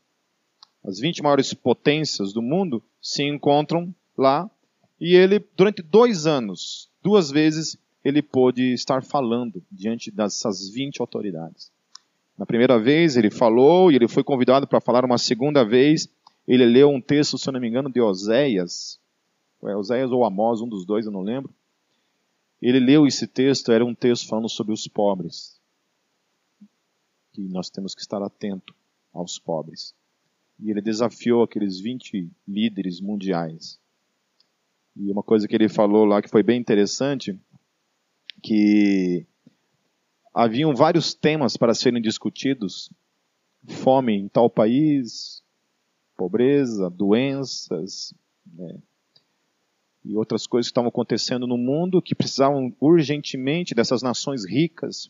[0.83, 4.51] As 20 maiores potências do mundo se encontram lá
[4.99, 11.71] e ele, durante dois anos, duas vezes, ele pôde estar falando diante dessas 20 autoridades.
[12.37, 16.09] Na primeira vez ele falou e ele foi convidado para falar uma segunda vez.
[16.45, 18.99] Ele leu um texto, se eu não me engano, de Oséias.
[19.63, 21.49] É Oséias ou Amós, um dos dois, eu não lembro.
[22.67, 25.61] Ele leu esse texto, era um texto falando sobre os pobres.
[27.31, 28.73] Que nós temos que estar atento
[29.13, 29.93] aos pobres.
[30.59, 33.79] E ele desafiou aqueles 20 líderes mundiais.
[34.95, 37.39] E uma coisa que ele falou lá que foi bem interessante,
[38.41, 39.27] que
[40.33, 42.89] haviam vários temas para serem discutidos:
[43.67, 45.43] fome em tal país,
[46.17, 48.11] pobreza, doenças,
[48.43, 48.81] né,
[50.05, 55.09] e outras coisas que estavam acontecendo no mundo que precisavam urgentemente dessas nações ricas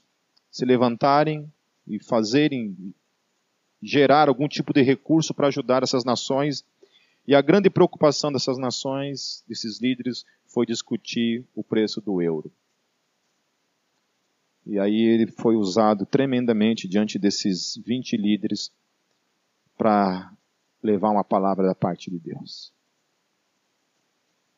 [0.49, 1.51] se levantarem
[1.85, 2.93] e fazerem
[3.81, 6.63] gerar algum tipo de recurso para ajudar essas nações.
[7.27, 12.51] E a grande preocupação dessas nações, desses líderes, foi discutir o preço do euro.
[14.65, 18.71] E aí ele foi usado tremendamente diante desses 20 líderes
[19.77, 20.31] para
[20.81, 22.73] levar uma palavra da parte de Deus.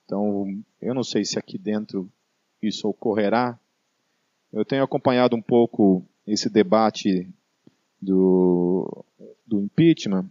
[0.08, 2.10] Então, eu não sei se aqui dentro
[2.60, 3.60] isso ocorrerá.
[4.52, 7.30] Eu tenho acompanhado um pouco esse debate
[8.02, 9.06] do,
[9.46, 10.26] do impeachment,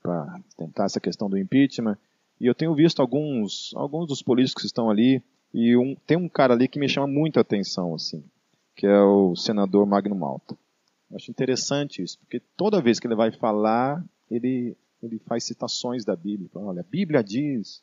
[0.00, 1.98] para tentar essa questão do impeachment,
[2.38, 5.20] e eu tenho visto alguns, alguns dos políticos que estão ali,
[5.52, 8.22] e um, tem um cara ali que me chama muita atenção, assim
[8.74, 10.56] que é o senador Magno Malta.
[11.10, 16.04] Eu acho interessante isso, porque toda vez que ele vai falar, ele, ele faz citações
[16.04, 16.50] da Bíblia.
[16.54, 17.82] Olha, a Bíblia diz,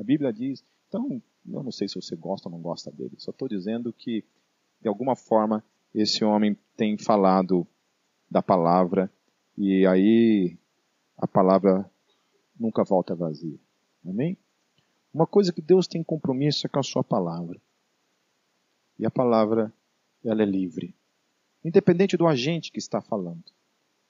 [0.00, 0.64] a Bíblia diz.
[0.88, 4.24] Então, eu não sei se você gosta ou não gosta dele, só estou dizendo que,
[4.80, 5.62] de alguma forma,
[5.94, 7.66] esse homem tem falado
[8.30, 9.12] da palavra,
[9.58, 10.56] e aí
[11.18, 11.90] a palavra
[12.58, 13.58] nunca volta vazia.
[14.06, 14.38] Amém?
[15.12, 17.60] Uma coisa que Deus tem compromisso é com a sua palavra.
[18.98, 19.72] E a palavra
[20.24, 20.94] ela é livre.
[21.64, 23.44] Independente do agente que está falando.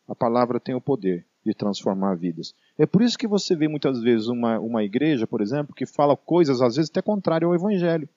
[0.06, 2.54] A palavra tem o poder de transformar vidas.
[2.78, 6.16] É por isso que você vê muitas vezes uma, uma igreja, por exemplo, que fala
[6.16, 8.08] coisas às vezes até contrário ao evangelho.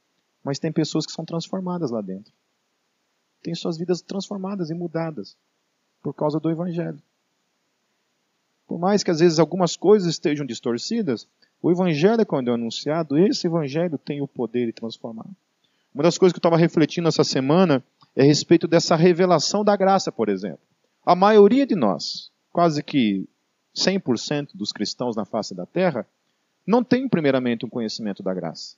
[0.44, 2.34] Mas tem pessoas que são transformadas lá dentro.
[3.42, 5.38] Tem suas vidas transformadas e mudadas
[6.02, 7.02] por causa do evangelho.
[8.68, 11.28] Por mais que às vezes algumas coisas estejam distorcidas,
[11.62, 15.28] o evangelho quando é anunciado, esse evangelho tem o poder de transformar.
[15.94, 17.84] Uma das coisas que eu estava refletindo essa semana
[18.16, 20.60] é a respeito dessa revelação da graça, por exemplo.
[21.06, 23.28] A maioria de nós, quase que
[23.76, 26.08] 100% dos cristãos na face da terra,
[26.66, 28.78] não tem primeiramente um conhecimento da graça.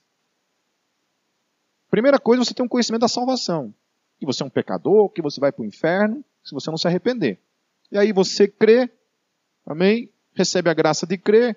[1.90, 3.72] Primeira coisa, você tem um conhecimento da salvação.
[4.18, 6.88] Que você é um pecador, que você vai para o inferno, se você não se
[6.88, 7.38] arrepender.
[7.92, 8.90] E aí você crê,
[9.64, 10.10] amém?
[10.34, 11.56] Recebe a graça de crer.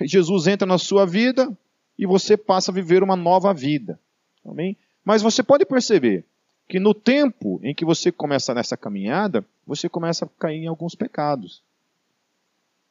[0.00, 1.56] Jesus entra na sua vida
[1.98, 4.00] e você passa a viver uma nova vida.
[4.44, 4.76] Amém?
[5.04, 6.24] Mas você pode perceber
[6.68, 10.94] que no tempo em que você começa nessa caminhada, você começa a cair em alguns
[10.94, 11.62] pecados.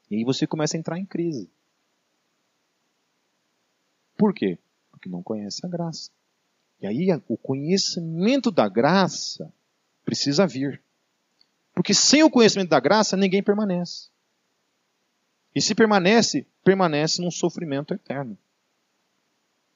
[0.10, 1.50] E aí você começa a entrar em crise.
[4.18, 4.58] Por quê?
[4.92, 6.12] Porque não conhece a graça.
[6.80, 9.52] E aí o conhecimento da graça
[10.06, 10.82] precisa vir.
[11.74, 14.10] Porque sem o conhecimento da graça, ninguém permanece.
[15.56, 18.38] E se permanece, permanece num sofrimento eterno.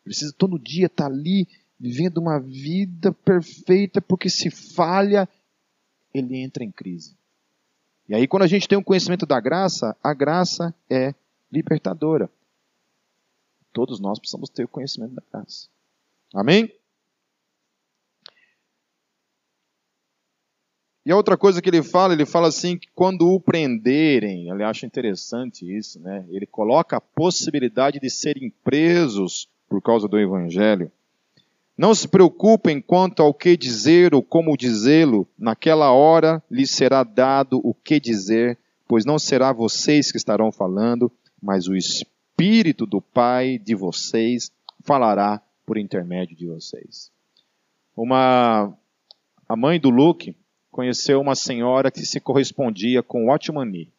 [0.04, 1.48] Precisa todo dia estar ali
[1.80, 5.28] vivendo uma vida perfeita, porque se falha,
[6.14, 7.16] ele entra em crise.
[8.10, 11.14] E aí, quando a gente tem um conhecimento da graça, a graça é
[11.52, 12.30] libertadora.
[13.74, 15.68] Todos nós precisamos ter o conhecimento da graça.
[16.34, 16.72] Amém?
[21.08, 24.62] E a outra coisa que ele fala, ele fala assim que quando o prenderem, ele
[24.62, 26.26] acha interessante isso, né?
[26.28, 30.92] Ele coloca a possibilidade de serem presos por causa do evangelho.
[31.78, 37.62] Não se preocupem quanto ao que dizer ou como dizê-lo, naquela hora lhe será dado
[37.64, 38.58] o que dizer
[38.88, 41.12] pois não será vocês que estarão falando,
[41.42, 44.52] mas o Espírito do Pai de vocês
[44.82, 47.12] falará por intermédio de vocês.
[47.96, 48.74] Uma
[49.48, 50.36] a mãe do Luke
[50.72, 53.92] conheceu uma senhora que se correspondia com Otmani.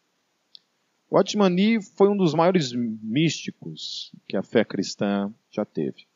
[1.11, 6.07] Otmani foi um dos maiores místicos que a fé cristã já teve.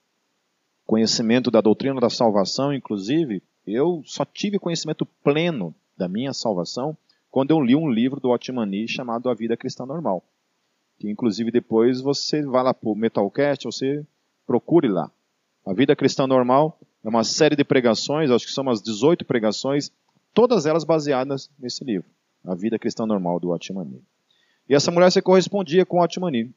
[0.87, 6.97] Conhecimento da doutrina da salvação, inclusive, eu só tive conhecimento pleno da minha salvação
[7.31, 10.23] quando eu li um livro do Otmani chamado A Vida Cristã Normal.
[10.99, 14.05] Que inclusive depois você vai lá para o Metalcast, você
[14.47, 15.11] procure lá.
[15.65, 19.91] A Vida Cristã Normal é uma série de pregações, acho que são umas 18 pregações,
[20.35, 22.09] todas elas baseadas nesse livro,
[22.45, 24.03] A Vida Cristã Normal do Otmani.
[24.69, 26.53] E essa mulher se correspondia com o Otmani.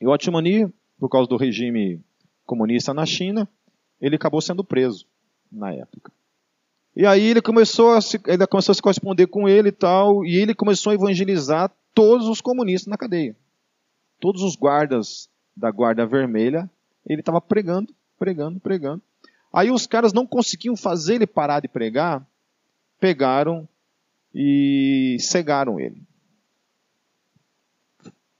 [0.00, 2.00] E o Otmani, por causa do regime
[2.50, 3.48] comunista na China,
[4.00, 5.06] ele acabou sendo preso
[5.52, 6.10] na época.
[6.96, 10.24] E aí ele começou, a se, ele começou a se corresponder com ele e tal,
[10.24, 13.36] e ele começou a evangelizar todos os comunistas na cadeia.
[14.18, 16.68] Todos os guardas da Guarda Vermelha,
[17.06, 19.00] ele estava pregando, pregando, pregando.
[19.52, 22.26] Aí os caras não conseguiam fazer ele parar de pregar,
[22.98, 23.68] pegaram
[24.34, 26.02] e cegaram ele.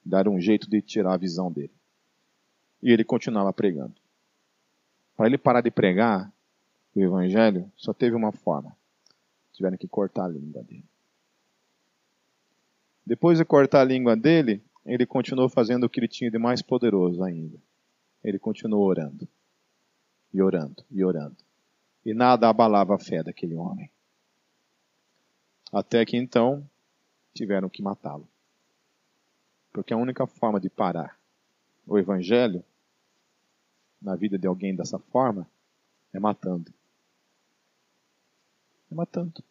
[0.04, 1.72] Deram um jeito de tirar a visão dele.
[2.82, 3.99] E ele continuava pregando.
[5.20, 6.32] Para ele parar de pregar,
[6.94, 8.74] o evangelho só teve uma forma.
[9.52, 10.88] Tiveram que cortar a língua dele.
[13.04, 16.62] Depois de cortar a língua dele, ele continuou fazendo o que ele tinha de mais
[16.62, 17.58] poderoso ainda.
[18.24, 19.28] Ele continuou orando.
[20.32, 21.36] E orando, e orando.
[22.02, 23.90] E nada abalava a fé daquele homem.
[25.70, 26.66] Até que então
[27.34, 28.26] tiveram que matá-lo.
[29.70, 31.14] Porque a única forma de parar
[31.86, 32.64] o evangelho
[34.00, 35.46] na vida de alguém dessa forma
[36.12, 36.72] é matando
[38.90, 39.42] é matando.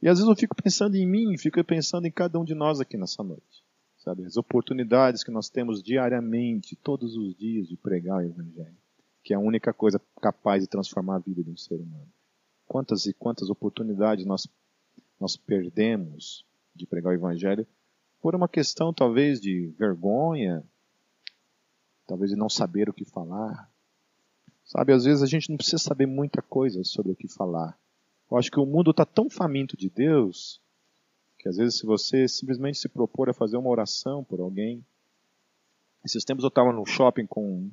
[0.00, 2.80] E às vezes eu fico pensando em mim, fico pensando em cada um de nós
[2.80, 3.64] aqui nessa noite.
[3.98, 4.24] Sabe?
[4.24, 8.76] As oportunidades que nós temos diariamente, todos os dias, de pregar o Evangelho,
[9.24, 12.08] que é a única coisa capaz de transformar a vida de um ser humano.
[12.66, 14.46] Quantas e quantas oportunidades nós,
[15.18, 16.44] nós perdemos
[16.74, 17.66] de pregar o Evangelho
[18.20, 20.62] por uma questão talvez de vergonha,
[22.06, 23.70] talvez de não saber o que falar.
[24.64, 27.78] Sabe, às vezes a gente não precisa saber muita coisa sobre o que falar.
[28.30, 30.60] Eu acho que o mundo está tão faminto de Deus
[31.46, 34.84] que às vezes se você simplesmente se propor a fazer uma oração por alguém.
[36.04, 37.70] Esses tempos eu estava no shopping com,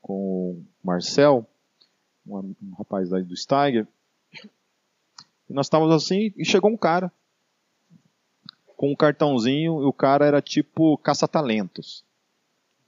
[0.00, 1.44] com o Marcel,
[2.24, 3.88] um, um rapaz daí do Steiger,
[5.50, 7.12] e nós estávamos assim e chegou um cara
[8.76, 12.04] com um cartãozinho e o cara era tipo caça-talentos.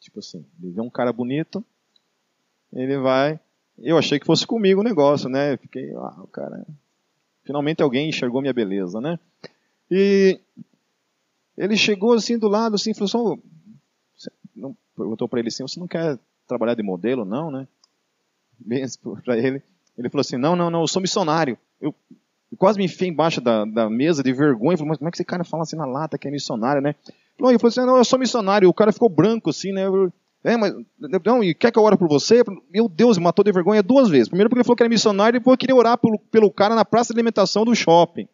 [0.04, 1.64] Tipo assim, ele vê um cara bonito,
[2.70, 3.40] ele vai.
[3.78, 5.56] Eu achei que fosse comigo o negócio, né?
[5.56, 6.64] Fiquei, ah, o cara
[7.42, 9.18] Finalmente alguém enxergou minha beleza, né?
[9.90, 10.38] E
[11.56, 13.40] ele chegou assim do lado, assim, falou
[14.14, 17.66] assim, perguntou para ele assim, você não quer trabalhar de modelo, não, né?
[18.58, 18.84] Bem
[19.24, 19.62] para ele,
[19.96, 21.56] ele falou assim, não, não, não, eu sou missionário.
[21.80, 21.94] Eu,
[22.52, 25.16] eu quase me enfiei embaixo da, da mesa de vergonha, falei, mas como é que
[25.16, 26.94] esse cara fala assim na lata que é missionário, né?
[27.38, 28.68] Ele falou assim, não, eu sou missionário.
[28.68, 29.82] O cara ficou branco assim, né?
[30.44, 30.74] É, mas
[31.24, 32.42] não, e quer que eu ore por você?
[32.70, 34.28] Meu Deus, matou de vergonha duas vezes.
[34.28, 36.84] Primeiro porque ele falou que era missionário, e depois queria orar pelo, pelo cara na
[36.84, 38.28] praça de alimentação do shopping.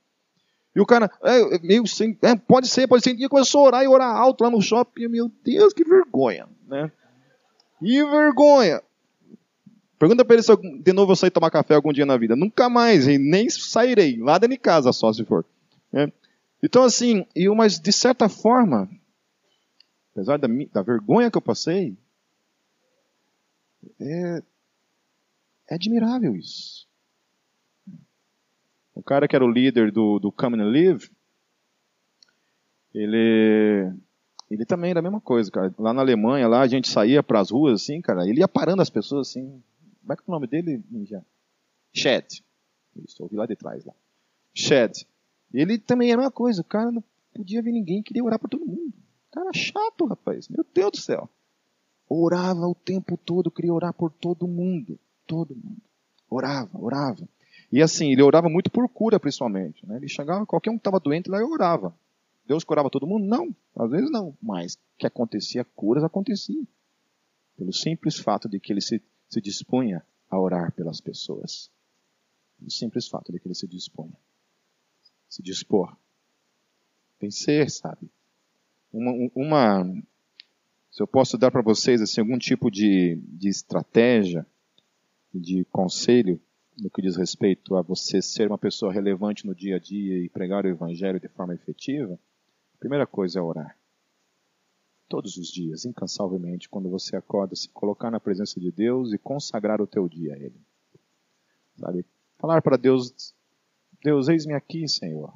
[0.75, 3.11] E o cara, é, meio sem, é, pode ser, pode ser.
[3.11, 5.09] E começou a orar e orar alto lá no shopping.
[5.09, 6.91] Meu Deus, que vergonha, né?
[7.79, 8.83] Que vergonha.
[9.99, 12.35] Pergunta para ele se eu, de novo eu sair tomar café algum dia na vida.
[12.35, 15.45] Nunca mais, e nem sairei, lá dentro de casa só, se for.
[15.93, 16.11] Né?
[16.63, 18.89] Então, assim, eu, mas de certa forma,
[20.13, 21.97] apesar da, da vergonha que eu passei,
[23.99, 24.43] é,
[25.69, 26.89] é admirável isso.
[28.95, 31.11] O cara que era o líder do, do Come and Live,
[32.93, 33.91] ele,
[34.51, 35.75] ele também era a mesma coisa, cara.
[35.79, 38.83] Lá na Alemanha, lá a gente saía para as ruas, assim, cara, ele ia parando
[38.83, 39.63] as pessoas, assim.
[40.01, 41.25] Como é que é o nome dele, Ninja?
[41.95, 42.45] Shed.
[42.97, 43.95] Isso, ouvi lá de trás, lá.
[44.53, 45.07] Shed.
[45.53, 47.03] Ele também era a mesma coisa, o cara não
[47.35, 48.93] podia ver ninguém, queria orar por todo mundo.
[49.31, 50.49] Cara chato, rapaz.
[50.49, 51.29] Meu Deus do céu.
[52.09, 54.99] Orava o tempo todo, queria orar por todo mundo.
[55.27, 55.81] Todo mundo.
[56.29, 57.29] Orava, orava.
[57.73, 59.87] E assim, ele orava muito por cura, principalmente.
[59.87, 59.97] Né?
[59.97, 61.95] Ele chegava, qualquer um que estava doente lá, e orava.
[62.45, 63.27] Deus curava todo mundo?
[63.27, 64.37] Não, às vezes não.
[64.43, 66.65] Mas que acontecia curas, acontecia.
[67.57, 71.71] Pelo simples fato de que ele se, se dispunha a orar pelas pessoas.
[72.59, 74.17] Pelo simples fato de que ele se dispunha.
[75.31, 75.97] Se dispor.
[77.19, 78.11] Vencer, sabe?
[78.93, 80.03] uma, uma
[80.91, 84.45] se eu posso dar para vocês assim, algum tipo de, de estratégia,
[85.33, 86.39] de conselho
[86.79, 90.29] no que diz respeito a você ser uma pessoa relevante no dia a dia e
[90.29, 92.19] pregar o evangelho de forma efetiva,
[92.81, 93.79] Primeira coisa é orar.
[95.07, 99.83] Todos os dias, incansavelmente, quando você acorda, se colocar na presença de Deus e consagrar
[99.83, 100.59] o teu dia a Ele.
[101.77, 102.07] Sabe?
[102.39, 103.35] Falar para Deus,
[104.03, 105.33] Deus, eis-me aqui, Senhor.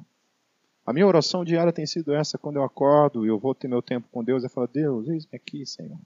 [0.85, 3.81] A minha oração diária tem sido essa quando eu acordo e eu vou ter meu
[3.81, 5.99] tempo com Deus, é falar, Deus, eis-me aqui, Senhor.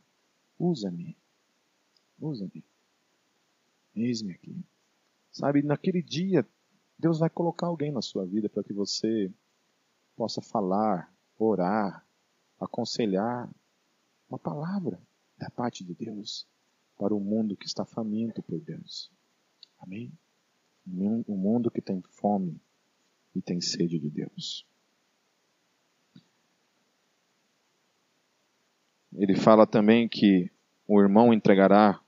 [0.58, 1.18] Usa-me.
[2.20, 2.64] Usa-me.
[3.96, 4.64] Eis-me aqui.
[5.32, 6.48] Sabe, naquele dia,
[6.98, 9.32] Deus vai colocar alguém na sua vida para que você
[10.16, 12.06] possa falar, orar,
[12.60, 13.50] aconselhar
[14.30, 15.02] uma palavra
[15.38, 16.46] da parte de Deus
[16.98, 19.10] para o mundo que está faminto por Deus.
[19.80, 20.12] Amém?
[21.28, 22.60] O mundo que tem fome
[23.36, 24.66] e tem sede de Deus.
[29.14, 30.52] Ele fala também que
[30.88, 32.00] o irmão entregará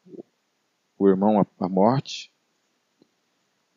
[0.97, 2.31] o irmão à morte.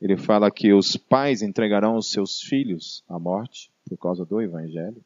[0.00, 5.02] Ele fala que os pais entregarão os seus filhos à morte por causa do evangelho,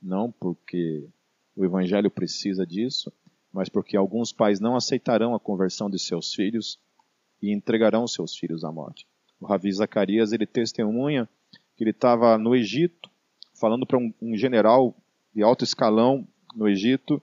[0.00, 1.08] não porque
[1.56, 3.12] o evangelho precisa disso,
[3.52, 6.78] mas porque alguns pais não aceitarão a conversão de seus filhos
[7.40, 9.06] e entregarão seus filhos à morte.
[9.44, 11.28] O Ravi Zacarias, ele testemunha
[11.76, 13.10] que ele estava no Egito,
[13.60, 14.96] falando para um, um, general
[15.34, 16.26] de alto escalão
[16.56, 17.20] no Egito,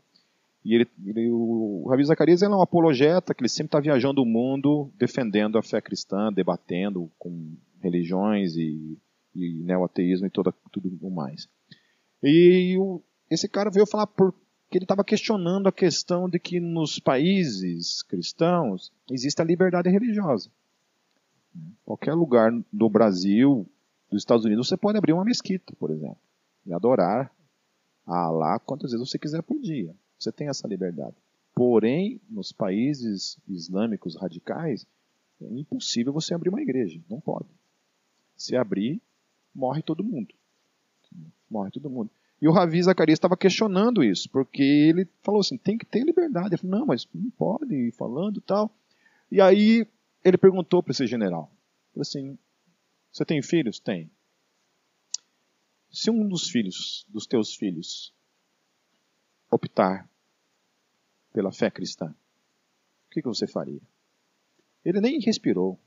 [0.63, 4.25] e ele, ele o, Ravi Zacarias é um apologeta, que ele sempre está viajando o
[4.25, 8.99] mundo defendendo a fé cristã, debatendo com religiões e,
[9.33, 11.49] e neoateísmo e toda, tudo mais.
[12.21, 13.01] E o,
[13.31, 14.37] esse cara veio falar porque
[14.73, 20.51] ele estava questionando a questão de que nos países cristãos existe a liberdade religiosa.
[21.83, 23.67] Qualquer lugar do Brasil,
[24.09, 26.17] dos Estados Unidos, você pode abrir uma mesquita, por exemplo,
[26.65, 27.31] e adorar
[28.05, 29.95] a Allah quantas vezes você quiser por dia.
[30.17, 31.15] Você tem essa liberdade.
[31.53, 34.85] Porém, nos países islâmicos radicais,
[35.41, 37.01] é impossível você abrir uma igreja.
[37.09, 37.49] Não pode.
[38.35, 39.01] Se abrir,
[39.53, 40.33] morre todo mundo.
[41.49, 42.09] Morre todo mundo.
[42.41, 46.49] E o Ravi Zacarias estava questionando isso, porque ele falou assim, tem que ter liberdade.
[46.49, 48.73] Ele falou, não, mas não pode ir falando tal.
[49.31, 49.85] E aí
[50.23, 51.51] ele perguntou para esse general,
[51.97, 52.37] assim,
[53.11, 53.79] você tem filhos?
[53.79, 54.09] Tem.
[55.89, 58.13] Se um dos filhos, dos teus filhos,
[59.49, 60.09] optar
[61.33, 62.15] pela fé cristã,
[63.07, 63.81] o que, que você faria?
[64.85, 65.77] Ele nem respirou.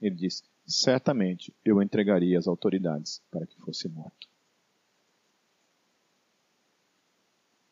[0.00, 4.32] Ele disse, certamente eu entregaria as autoridades para que fosse morto.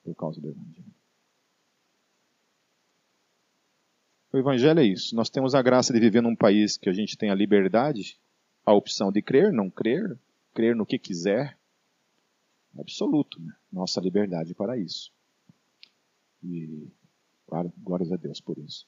[0.03, 1.00] por causa do Evangelho.
[4.33, 5.15] O Evangelho é isso.
[5.15, 8.19] Nós temos a graça de viver num país que a gente tem a liberdade,
[8.65, 10.17] a opção de crer, não crer,
[10.55, 11.59] crer no que quiser.
[12.79, 13.53] Absoluto, né?
[13.73, 15.13] nossa liberdade para isso.
[16.43, 16.89] E,
[17.47, 18.87] claro, glórias a Deus por isso.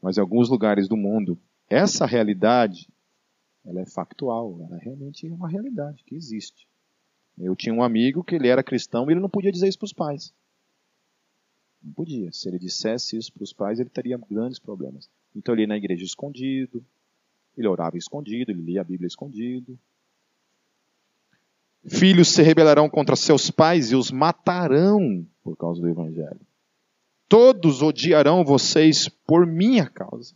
[0.00, 1.36] Mas em alguns lugares do mundo,
[1.68, 2.88] essa realidade,
[3.64, 6.68] ela é factual, ela realmente é uma realidade que existe.
[7.36, 9.86] Eu tinha um amigo que ele era cristão e ele não podia dizer isso para
[9.86, 10.32] os pais.
[11.84, 12.32] Não podia.
[12.32, 15.10] Se ele dissesse isso para os pais, ele teria grandes problemas.
[15.36, 16.84] Então ele ia na igreja escondido,
[17.56, 19.78] ele orava escondido, ele lia a Bíblia escondido.
[21.86, 26.40] Filhos se rebelarão contra seus pais e os matarão por causa do Evangelho.
[27.28, 30.34] Todos odiarão vocês por minha causa.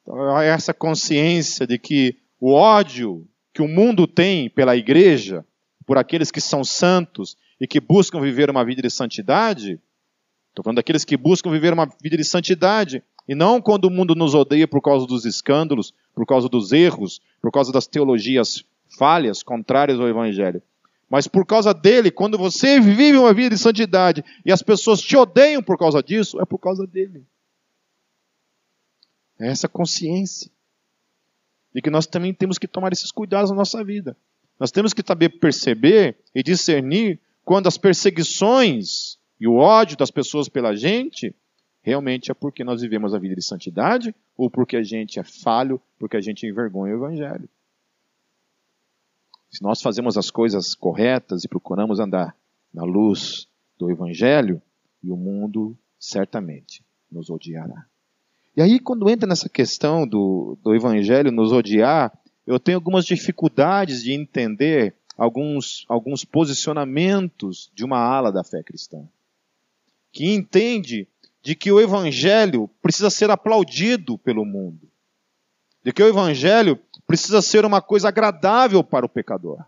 [0.00, 5.44] Então, essa consciência de que o ódio que o mundo tem pela igreja,
[5.84, 9.80] por aqueles que são santos, e que buscam viver uma vida de santidade,
[10.50, 14.14] estou falando daqueles que buscam viver uma vida de santidade, e não quando o mundo
[14.14, 18.64] nos odeia por causa dos escândalos, por causa dos erros, por causa das teologias
[18.98, 20.62] falhas, contrárias ao Evangelho.
[21.10, 25.16] Mas por causa dele, quando você vive uma vida de santidade e as pessoas te
[25.16, 27.24] odeiam por causa disso, é por causa dele.
[29.38, 30.50] É essa consciência.
[31.74, 34.16] De que nós também temos que tomar esses cuidados na nossa vida.
[34.58, 40.50] Nós temos que saber perceber e discernir quando as perseguições e o ódio das pessoas
[40.50, 41.34] pela gente,
[41.80, 45.80] realmente é porque nós vivemos a vida de santidade ou porque a gente é falho,
[45.98, 47.48] porque a gente envergonha o Evangelho.
[49.50, 52.36] Se nós fazemos as coisas corretas e procuramos andar
[52.70, 54.60] na luz do Evangelho,
[55.02, 57.86] e o mundo certamente nos odiará.
[58.54, 62.12] E aí, quando entra nessa questão do, do Evangelho nos odiar,
[62.46, 69.06] eu tenho algumas dificuldades de entender alguns, alguns posicionamentos de uma ala da fé cristã,
[70.12, 71.08] que entende
[71.42, 74.88] de que o evangelho precisa ser aplaudido pelo mundo,
[75.82, 79.64] de que o evangelho precisa ser uma coisa agradável para o pecador,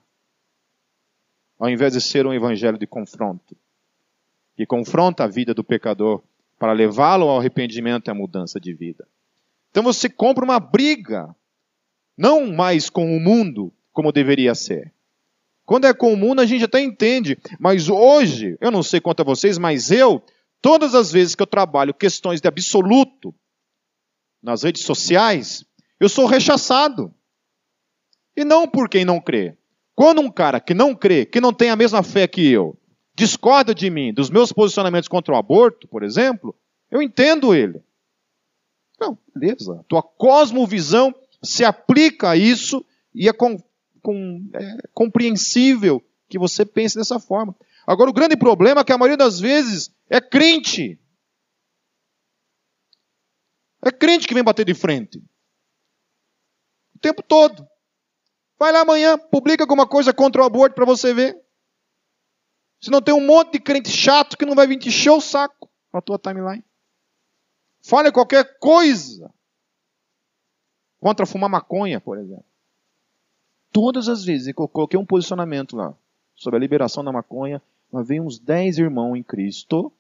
[1.59, 3.57] ao invés de ser um evangelho de confronto,
[4.57, 6.23] que confronta a vida do pecador
[6.59, 9.09] para levá-lo ao arrependimento e à mudança de vida.
[9.71, 11.35] Então você compra uma briga,
[12.17, 14.93] não mais com o mundo como deveria ser,
[15.71, 17.39] Quando é comum, a gente até entende.
[17.57, 20.21] Mas hoje, eu não sei quanto a vocês, mas eu,
[20.61, 23.33] todas as vezes que eu trabalho questões de absoluto
[24.43, 25.65] nas redes sociais,
[26.01, 27.15] eu sou rechaçado.
[28.37, 29.57] E não por quem não crê.
[29.95, 32.77] Quando um cara que não crê, que não tem a mesma fé que eu,
[33.15, 36.53] discorda de mim, dos meus posicionamentos contra o aborto, por exemplo,
[36.91, 37.81] eu entendo ele.
[38.99, 39.85] Não, beleza.
[39.87, 41.15] Tua cosmovisão
[41.45, 43.57] se aplica a isso e é, com,
[44.01, 47.55] com, é compreensível que você pense dessa forma.
[47.87, 50.99] Agora, o grande problema é que a maioria das vezes é crente.
[53.83, 55.19] É crente que vem bater de frente.
[56.95, 57.67] O tempo todo.
[58.59, 61.41] Vai lá amanhã, publica alguma coisa contra o aborto para você ver.
[62.81, 65.21] Se não tem um monte de crente chato que não vai vir te encher o
[65.21, 66.65] saco na tua timeline.
[67.83, 69.33] Fale qualquer coisa
[71.01, 72.50] contra fumar maconha, por exemplo.
[73.73, 75.97] Todas as vezes eu coloquei um posicionamento lá
[76.35, 79.93] sobre a liberação da maconha, mas veio uns 10 irmãos em Cristo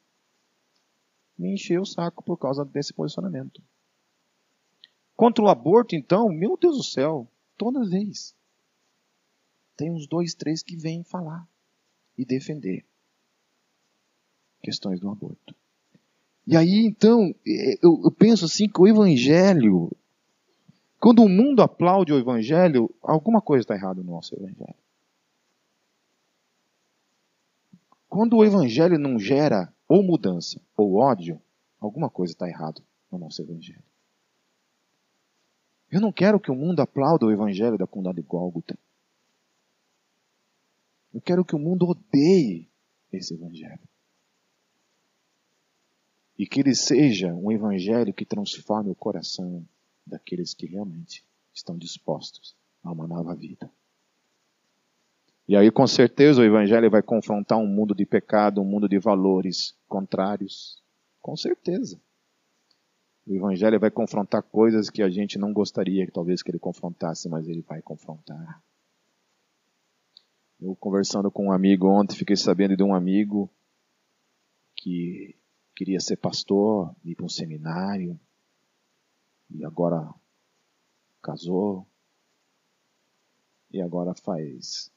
[1.39, 3.62] me encher o saco por causa desse posicionamento.
[5.16, 8.35] Contra o aborto, então, meu Deus do céu, toda vez.
[9.77, 11.49] Tem uns dois, três que vêm falar
[12.16, 12.85] e defender
[14.62, 15.55] questões do aborto.
[16.47, 19.91] E aí, então, é, eu penso assim que o Evangelho,
[21.01, 24.76] quando o mundo aplaude o Evangelho, alguma coisa está errada no nosso Evangelho.
[28.07, 31.40] Quando o Evangelho não gera ou mudança ou ódio,
[31.80, 33.82] alguma coisa está errada no nosso Evangelho.
[35.90, 38.78] Eu não quero que o mundo aplaude o Evangelho da Condada de Gólgota.
[41.14, 42.68] Eu quero que o mundo odeie
[43.11, 43.80] esse Evangelho
[46.38, 49.62] e que ele seja um evangelho que transforme o coração
[50.11, 53.70] daqueles que realmente estão dispostos a uma nova vida.
[55.48, 58.98] E aí, com certeza, o evangelho vai confrontar um mundo de pecado, um mundo de
[58.98, 60.80] valores contrários.
[61.20, 62.00] Com certeza.
[63.26, 67.28] O evangelho vai confrontar coisas que a gente não gostaria que talvez que ele confrontasse,
[67.28, 68.62] mas ele vai confrontar.
[70.61, 73.50] Eu conversando com um amigo ontem, fiquei sabendo de um amigo
[74.76, 75.34] que
[75.74, 78.20] queria ser pastor, ir para um seminário,
[79.51, 80.12] e agora
[81.22, 81.86] casou,
[83.70, 84.90] e agora faz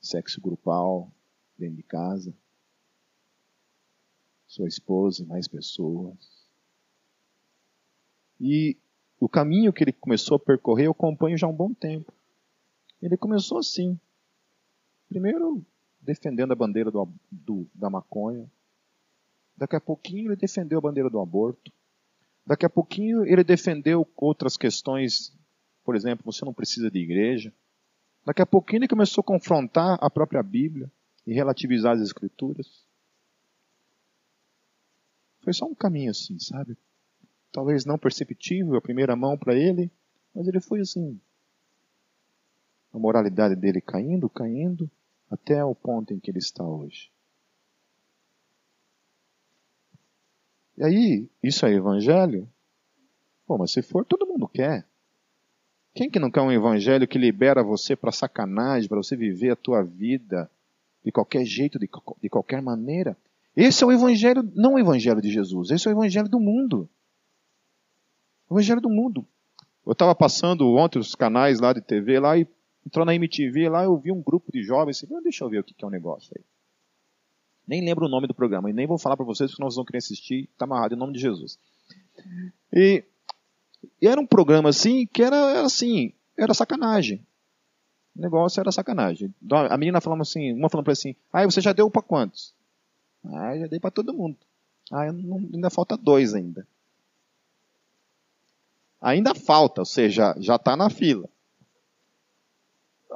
[0.00, 1.10] sexo grupal
[1.58, 2.34] dentro de casa,
[4.46, 6.46] sua esposa e mais pessoas.
[8.40, 8.76] E
[9.18, 12.12] o caminho que ele começou a percorrer eu acompanho já há um bom tempo.
[13.00, 13.98] Ele começou assim.
[15.08, 15.64] Primeiro,
[16.00, 18.50] defendendo a bandeira do, do, da maconha,
[19.56, 21.72] Daqui a pouquinho ele defendeu a bandeira do aborto.
[22.46, 25.32] Daqui a pouquinho ele defendeu outras questões,
[25.84, 27.52] por exemplo, você não precisa de igreja.
[28.24, 30.90] Daqui a pouquinho ele começou a confrontar a própria Bíblia
[31.26, 32.84] e relativizar as Escrituras.
[35.40, 36.76] Foi só um caminho assim, sabe?
[37.52, 39.90] Talvez não perceptível a primeira mão para ele,
[40.34, 41.20] mas ele foi assim.
[42.92, 44.90] A moralidade dele caindo, caindo,
[45.30, 47.10] até o ponto em que ele está hoje.
[50.76, 52.48] E aí, isso é evangelho?
[53.46, 54.86] Pô, mas se for, todo mundo quer.
[55.94, 59.56] Quem que não quer um evangelho que libera você para sacanagem, para você viver a
[59.56, 60.50] tua vida
[61.04, 61.88] de qualquer jeito, de,
[62.20, 63.16] de qualquer maneira?
[63.56, 66.88] Esse é o evangelho, não o evangelho de Jesus, esse é o evangelho do mundo.
[68.50, 69.24] O evangelho do mundo.
[69.86, 72.48] Eu estava passando ontem os canais lá de TV lá e
[72.84, 75.64] entrou na MTV lá, eu vi um grupo de jovens, assim, deixa eu ver o
[75.64, 76.44] que é o um negócio aí.
[77.66, 79.86] Nem lembro o nome do programa, e nem vou falar para vocês porque nós vamos
[79.86, 81.58] querer assistir, está amarrado em nome de Jesus.
[82.72, 83.02] E,
[84.00, 87.24] e, era um programa assim que era, era assim, era sacanagem.
[88.16, 89.34] O negócio era sacanagem.
[89.70, 92.54] A menina falando assim, uma falando para assim, ah, você já deu para quantos?
[93.24, 94.36] Ah, já dei para todo mundo.
[94.90, 96.66] Ah, não, ainda falta dois ainda.
[99.00, 101.28] Ainda falta, ou seja, já está na fila.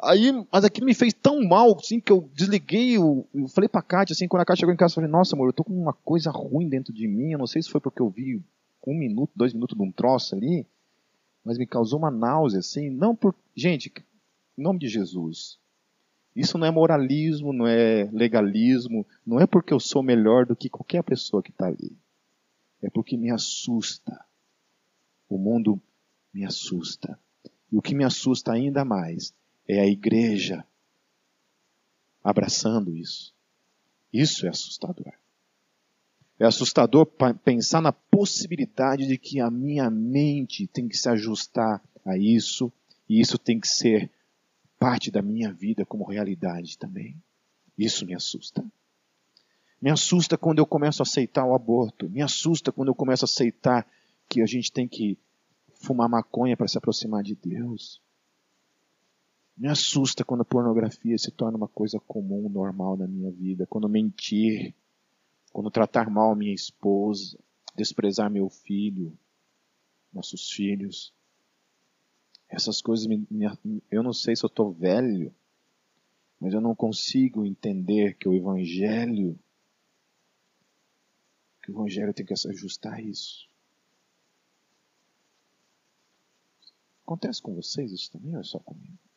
[0.03, 4.12] Aí, mas aquilo me fez tão mal, assim, que eu desliguei, eu, falei pra Kátia,
[4.12, 5.92] assim, quando a Kátia chegou em casa, eu falei, nossa, amor, eu tô com uma
[5.92, 8.40] coisa ruim dentro de mim, eu não sei se foi porque eu vi
[8.86, 10.66] um minuto, dois minutos de um troço ali,
[11.44, 13.34] mas me causou uma náusea, assim, não por...
[13.55, 13.92] Gente,
[14.57, 15.59] em nome de Jesus,
[16.34, 20.68] isso não é moralismo, não é legalismo, não é porque eu sou melhor do que
[20.68, 21.96] qualquer pessoa que está ali.
[22.80, 24.24] É porque me assusta.
[25.28, 25.80] O mundo
[26.32, 27.18] me assusta.
[27.72, 29.34] E o que me assusta ainda mais
[29.68, 30.64] é a igreja
[32.24, 33.34] abraçando isso.
[34.12, 35.12] Isso é assustador.
[36.38, 37.06] É assustador
[37.44, 42.72] pensar na possibilidade de que a minha mente tem que se ajustar a isso,
[43.08, 44.10] e isso tem que ser
[44.78, 47.16] parte da minha vida como realidade também.
[47.76, 48.64] Isso me assusta.
[49.80, 52.08] Me assusta quando eu começo a aceitar o aborto.
[52.08, 53.86] Me assusta quando eu começo a aceitar
[54.28, 55.18] que a gente tem que
[55.74, 58.00] fumar maconha para se aproximar de Deus.
[59.59, 63.66] Me assusta quando a pornografia se torna uma coisa comum, normal na minha vida.
[63.66, 64.72] Quando mentir,
[65.52, 67.36] quando tratar mal a minha esposa,
[67.74, 69.18] desprezar meu filho,
[70.12, 71.12] nossos filhos.
[72.48, 75.34] Essas coisas, me, me, eu não sei se eu estou velho,
[76.38, 79.36] mas eu não consigo entender que o Evangelho,
[81.64, 83.48] que o Evangelho tem que se ajustar a isso.
[87.02, 89.07] Acontece com vocês isso também ou é só comigo?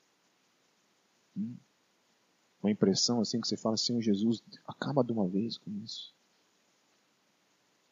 [1.36, 6.14] Uma impressão assim que você fala, Senhor Jesus, acaba de uma vez com isso.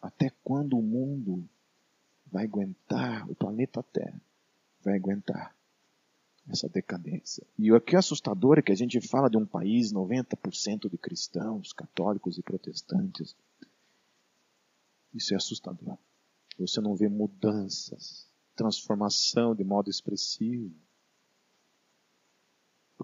[0.01, 1.47] Até quando o mundo
[2.31, 4.21] vai aguentar, o planeta Terra
[4.81, 5.55] vai aguentar
[6.47, 7.45] essa decadência?
[7.57, 10.97] E o que é assustador é que a gente fala de um país 90% de
[10.97, 13.35] cristãos, católicos e protestantes.
[15.13, 15.97] Isso é assustador.
[16.57, 20.73] Você não vê mudanças, transformação de modo expressivo.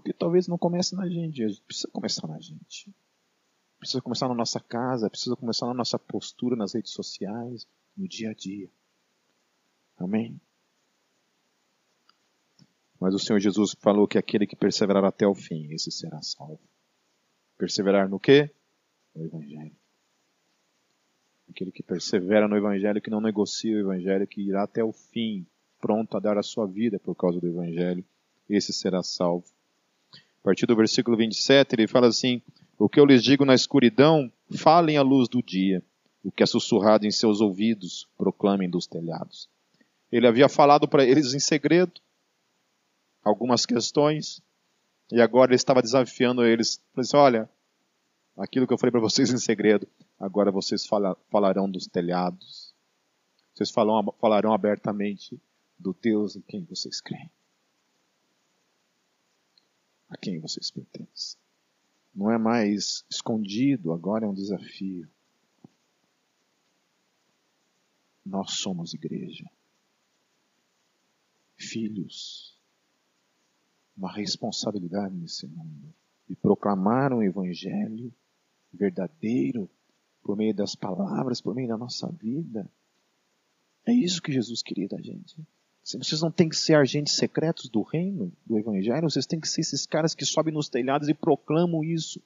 [0.06, 2.94] Porque talvez não comece na gente, precisa começar na gente.
[3.76, 8.30] Precisa começar na nossa casa, precisa começar na nossa postura nas redes sociais, no dia
[8.30, 8.70] a dia.
[9.98, 10.40] Amém?
[13.00, 16.60] Mas o Senhor Jesus falou que aquele que perseverar até o fim, esse será salvo.
[17.58, 18.54] Perseverar no quê?
[19.12, 19.76] No Evangelho.
[21.50, 25.44] Aquele que persevera no Evangelho, que não negocia o Evangelho, que irá até o fim,
[25.80, 28.04] pronto a dar a sua vida por causa do Evangelho,
[28.48, 29.55] esse será salvo
[30.46, 32.40] partir do versículo 27, ele fala assim:
[32.78, 35.82] O que eu lhes digo na escuridão, falem à luz do dia.
[36.22, 39.48] O que é sussurrado em seus ouvidos, proclamem dos telhados.
[40.10, 42.00] Ele havia falado para eles em segredo
[43.24, 44.40] algumas questões,
[45.10, 46.80] e agora ele estava desafiando eles.
[46.94, 47.50] Ele disse, Olha,
[48.38, 49.84] aquilo que eu falei para vocês em segredo,
[50.16, 52.72] agora vocês fala, falarão dos telhados.
[53.52, 55.40] Vocês falam, falarão abertamente
[55.76, 57.30] do Deus em quem vocês creem
[60.08, 61.38] a quem vocês pertencem.
[62.14, 65.08] Não é mais escondido, agora é um desafio.
[68.24, 69.44] Nós somos igreja.
[71.56, 72.58] Filhos.
[73.96, 75.94] Uma responsabilidade nesse mundo.
[76.28, 78.12] De proclamar um evangelho
[78.72, 79.70] verdadeiro
[80.22, 82.68] por meio das palavras, por meio da nossa vida.
[83.86, 85.46] É isso que Jesus queria da gente.
[85.86, 89.60] Vocês não têm que ser agentes secretos do reino, do evangelho, vocês têm que ser
[89.60, 92.20] esses caras que sobem nos telhados e proclamam isso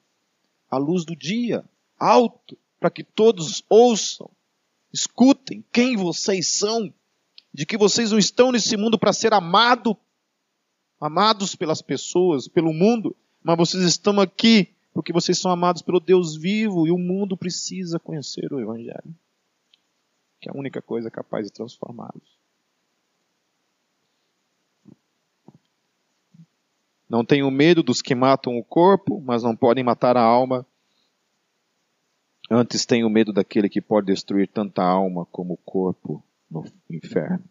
[0.69, 1.63] à luz do dia,
[1.99, 4.31] alto, para que todos ouçam,
[4.91, 6.91] escutem quem vocês são,
[7.53, 9.95] de que vocês não estão nesse mundo para ser amado,
[10.99, 16.35] amados pelas pessoas, pelo mundo, mas vocês estão aqui porque vocês são amados pelo Deus
[16.35, 19.15] vivo e o mundo precisa conhecer o evangelho,
[20.39, 22.40] que é a única coisa capaz de transformá-los.
[27.11, 30.65] Não tenho medo dos que matam o corpo, mas não podem matar a alma.
[32.49, 37.43] Antes tenho medo daquele que pode destruir tanta alma como o corpo no inferno.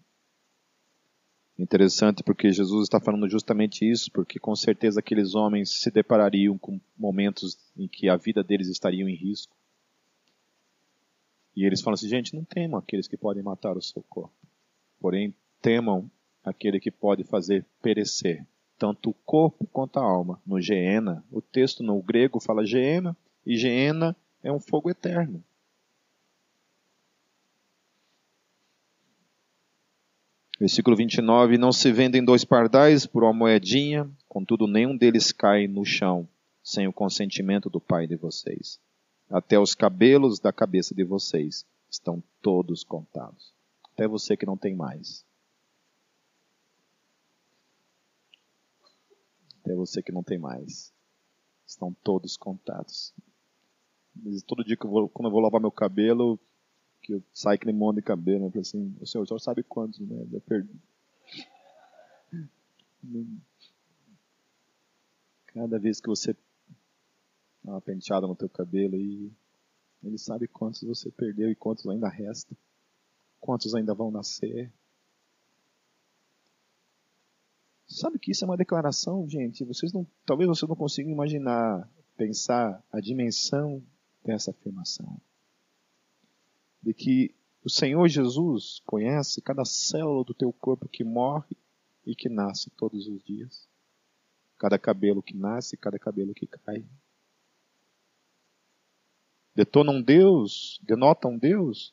[1.59, 6.81] Interessante porque Jesus está falando justamente isso, porque com certeza aqueles homens se deparariam com
[6.97, 9.55] momentos em que a vida deles estaria em risco.
[11.55, 14.33] E eles falam assim: gente, não temam aqueles que podem matar o seu corpo,
[14.99, 16.11] porém temam
[16.43, 18.47] aquele que pode fazer perecer
[18.81, 20.41] tanto o corpo quanto a alma.
[20.47, 23.15] No Geena, o texto no grego fala Geena,
[23.45, 25.45] e Geena é um fogo eterno.
[30.59, 35.85] Versículo 29, não se vendem dois pardais por uma moedinha, contudo nenhum deles cai no
[35.85, 36.27] chão,
[36.63, 38.81] sem o consentimento do Pai de vocês.
[39.29, 43.53] Até os cabelos da cabeça de vocês estão todos contados.
[43.93, 45.25] Até você que não tem mais.
[49.63, 50.93] Até você que não tem mais.
[51.67, 53.15] Estão todos contados.
[54.47, 56.39] Todo dia que eu vou, quando eu vou lavar meu cabelo,
[57.03, 60.27] que eu saio aquele monte de cabelo, eu falo assim, o senhor, sabe quantos, né?
[60.33, 60.75] Eu perdi.
[65.47, 66.35] Cada vez que você
[67.63, 69.33] dá uma penteada no teu cabelo e
[70.03, 72.57] ele sabe quantos você perdeu e quantos ainda restam.
[73.41, 74.73] Quantos ainda vão nascer.
[77.91, 79.65] Sabe que isso é uma declaração, gente?
[79.65, 83.83] Vocês não, talvez vocês não consigam imaginar, pensar a dimensão
[84.25, 85.21] dessa afirmação.
[86.81, 87.35] De que
[87.65, 91.57] o Senhor Jesus conhece cada célula do teu corpo que morre
[92.07, 93.69] e que nasce todos os dias.
[94.57, 96.85] cada cabelo que nasce, cada cabelo que cai.
[99.53, 101.93] Detona um Deus, denota um Deus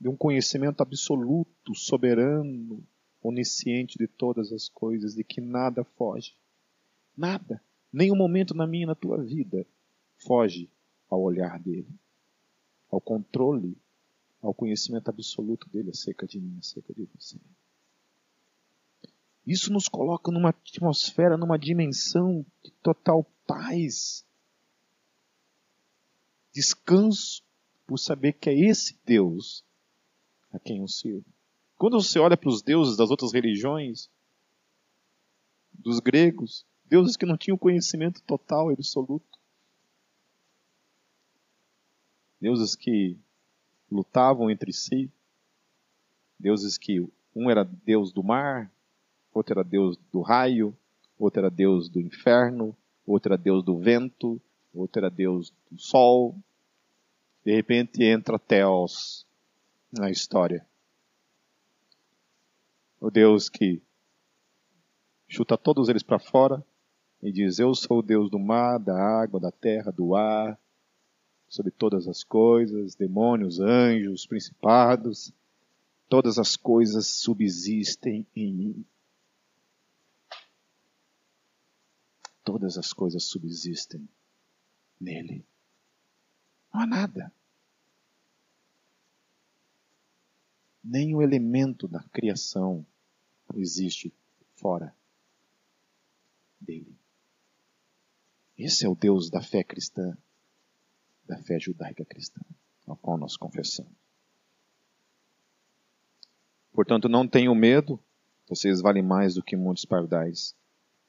[0.00, 2.82] de um conhecimento absoluto, soberano,
[3.22, 6.34] onisciente de todas as coisas, de que nada foge.
[7.16, 7.62] Nada,
[7.92, 9.66] nenhum momento na minha e na tua vida
[10.16, 10.70] foge
[11.08, 11.88] ao olhar dele,
[12.90, 13.76] ao controle,
[14.40, 17.38] ao conhecimento absoluto dele acerca de mim, acerca de você.
[19.46, 24.24] Isso nos coloca numa atmosfera, numa dimensão de total paz,
[26.52, 27.42] descanso,
[27.86, 29.64] por saber que é esse Deus
[30.52, 31.26] a quem eu sirvo.
[31.80, 34.10] Quando você olha para os deuses das outras religiões,
[35.72, 39.38] dos gregos, deuses que não tinham conhecimento total e absoluto,
[42.38, 43.16] deuses que
[43.90, 45.10] lutavam entre si,
[46.38, 47.00] deuses que
[47.34, 48.70] um era deus do mar,
[49.32, 50.76] outro era deus do raio,
[51.18, 52.76] outro era deus do inferno,
[53.06, 54.38] outro era deus do vento,
[54.74, 56.36] outro era deus do sol.
[57.42, 59.26] De repente entra Theos
[59.90, 60.68] na história.
[63.00, 63.82] O Deus que
[65.26, 66.64] chuta todos eles para fora
[67.22, 70.60] e diz: Eu sou o Deus do mar, da água, da terra, do ar,
[71.48, 75.32] sobre todas as coisas, demônios, anjos, principados,
[76.10, 78.86] todas as coisas subsistem em mim.
[82.44, 84.06] Todas as coisas subsistem
[85.00, 85.46] nele.
[86.72, 87.32] Não há nada.
[90.82, 92.86] Nenhum elemento da criação
[93.54, 94.12] existe
[94.56, 94.94] fora
[96.60, 96.96] dele.
[98.56, 100.16] Esse é o Deus da fé cristã
[101.30, 102.40] da fé judaica cristã,
[102.86, 103.92] ao qual nós confessamos.
[106.72, 108.00] Portanto, não tenham medo,
[108.48, 110.56] vocês valem mais do que muitos pardais.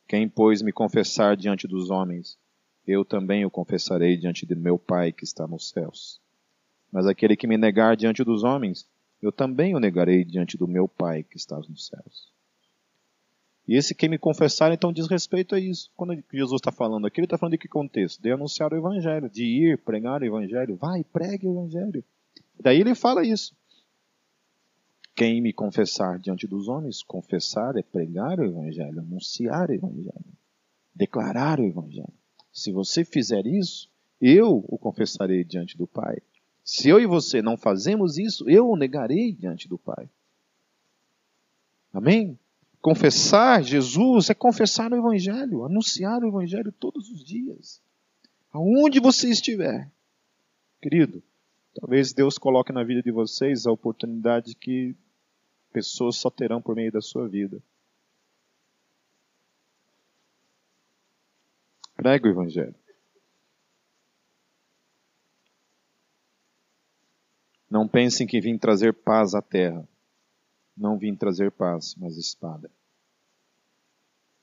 [0.07, 2.37] Quem, pois, me confessar diante dos homens,
[2.85, 6.21] eu também o confessarei diante de meu Pai que está nos céus.
[6.91, 8.87] Mas aquele que me negar diante dos homens,
[9.21, 12.31] eu também o negarei diante do meu Pai que está nos céus.
[13.67, 15.91] E esse quem me confessar, então, diz respeito a isso.
[15.95, 18.21] Quando Jesus está falando aqui, ele está falando de que contexto?
[18.21, 20.75] De anunciar o Evangelho, de ir pregar o Evangelho.
[20.75, 22.03] Vai, pregue o Evangelho.
[22.59, 23.55] Daí ele fala isso.
[25.15, 30.25] Quem me confessar diante dos homens, confessar é pregar o Evangelho, anunciar o Evangelho,
[30.95, 32.13] declarar o Evangelho.
[32.51, 36.17] Se você fizer isso, eu o confessarei diante do Pai.
[36.63, 40.09] Se eu e você não fazemos isso, eu o negarei diante do Pai.
[41.93, 42.37] Amém?
[42.81, 47.81] Confessar Jesus é confessar o Evangelho, anunciar o Evangelho todos os dias.
[48.51, 49.89] Aonde você estiver.
[50.81, 51.21] Querido,
[51.75, 54.95] talvez Deus coloque na vida de vocês a oportunidade que
[55.71, 57.61] pessoas só terão por meio da sua vida.
[61.95, 62.80] Prega o Evangelho.
[67.71, 69.87] Não pensem que vim trazer paz à terra.
[70.75, 72.69] Não vim trazer paz, mas espada.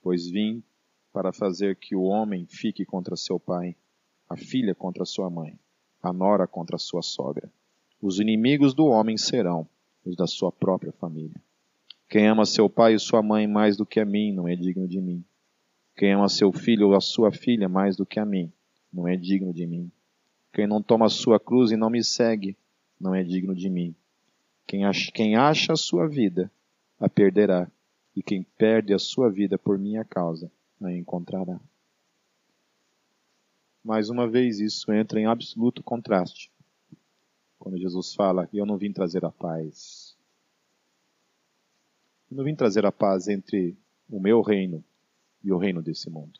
[0.01, 0.63] Pois vim
[1.13, 3.77] para fazer que o homem fique contra seu pai,
[4.31, 5.59] a filha contra sua mãe,
[6.03, 7.53] a nora contra sua sogra.
[8.01, 9.69] Os inimigos do homem serão
[10.07, 11.39] os da sua própria família.
[12.09, 14.89] Quem ama seu pai e sua mãe mais do que a mim não é digno
[14.89, 15.23] de mim.
[15.95, 18.51] Quem ama seu filho ou a sua filha mais do que a mim
[18.91, 19.93] não é digno de mim.
[20.51, 22.57] Quem não toma a sua cruz e não me segue
[23.01, 23.95] não é digno de mim.
[24.67, 26.51] Quem acha, quem acha a sua vida,
[26.99, 27.71] a perderá,
[28.15, 30.51] e quem perde a sua vida por minha causa,
[30.83, 31.61] a encontrará.
[33.83, 36.51] Mais uma vez, isso entra em absoluto contraste.
[37.59, 40.17] Quando Jesus fala, eu não vim trazer a paz.
[42.31, 43.77] Eu não vim trazer a paz entre
[44.09, 44.85] o meu reino
[45.43, 46.39] e o reino desse mundo.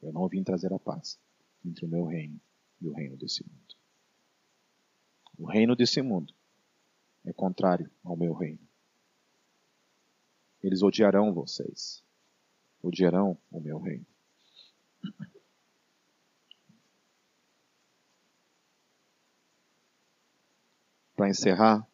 [0.00, 1.18] Eu não vim trazer a paz
[1.64, 2.40] entre o meu reino
[2.80, 3.67] e o reino desse mundo.
[5.38, 6.34] O reino desse mundo
[7.24, 8.58] é contrário ao meu reino.
[10.60, 12.02] Eles odiarão vocês,
[12.82, 14.04] odiarão o meu reino.
[21.14, 21.88] Para encerrar,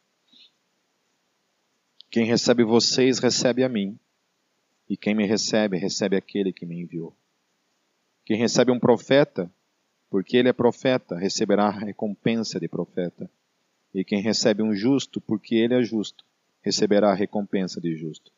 [2.11, 3.99] quem recebe vocês recebe a mim,
[4.89, 7.17] e quem me recebe, recebe aquele que me enviou.
[8.25, 9.53] Quem recebe um profeta,
[10.15, 13.29] porque ele é profeta, receberá recompensa de profeta.
[13.93, 16.25] E quem recebe um justo, porque ele é justo,
[16.63, 18.31] receberá recompensa de justo.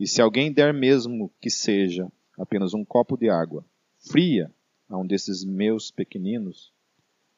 [0.00, 3.64] E se alguém der mesmo que seja apenas um copo de água
[4.10, 4.52] fria
[4.88, 6.72] a um desses meus pequeninos,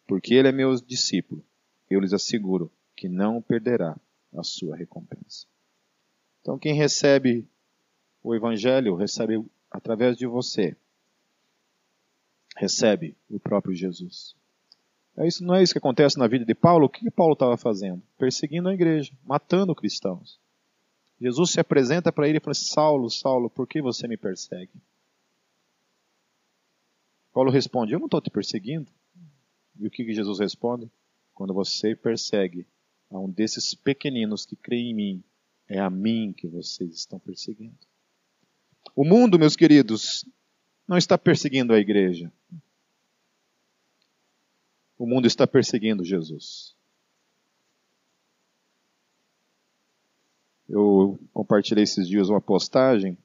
[0.06, 1.44] porque ele é meu discípulo,
[1.90, 4.00] eu lhes asseguro que não perderá
[4.32, 5.46] a sua recompensa.
[6.40, 7.46] Então, quem recebe
[8.22, 10.74] o Evangelho recebe através de você.
[12.58, 14.34] Recebe o próprio Jesus.
[15.16, 16.86] É isso, não é isso que acontece na vida de Paulo?
[16.86, 18.02] O que Paulo estava fazendo?
[18.18, 20.40] Perseguindo a igreja, matando cristãos.
[21.20, 24.72] Jesus se apresenta para ele e fala: Saulo, Saulo, por que você me persegue?
[27.32, 28.90] Paulo responde: Eu não estou te perseguindo.
[29.78, 30.90] E o que Jesus responde?
[31.34, 32.66] Quando você persegue
[33.08, 35.24] a um desses pequeninos que crê em mim,
[35.68, 37.78] é a mim que vocês estão perseguindo.
[38.96, 40.24] O mundo, meus queridos,
[40.88, 42.32] não está perseguindo a igreja.
[44.98, 46.76] O mundo está perseguindo Jesus.
[50.68, 53.16] Eu compartilhei esses dias uma postagem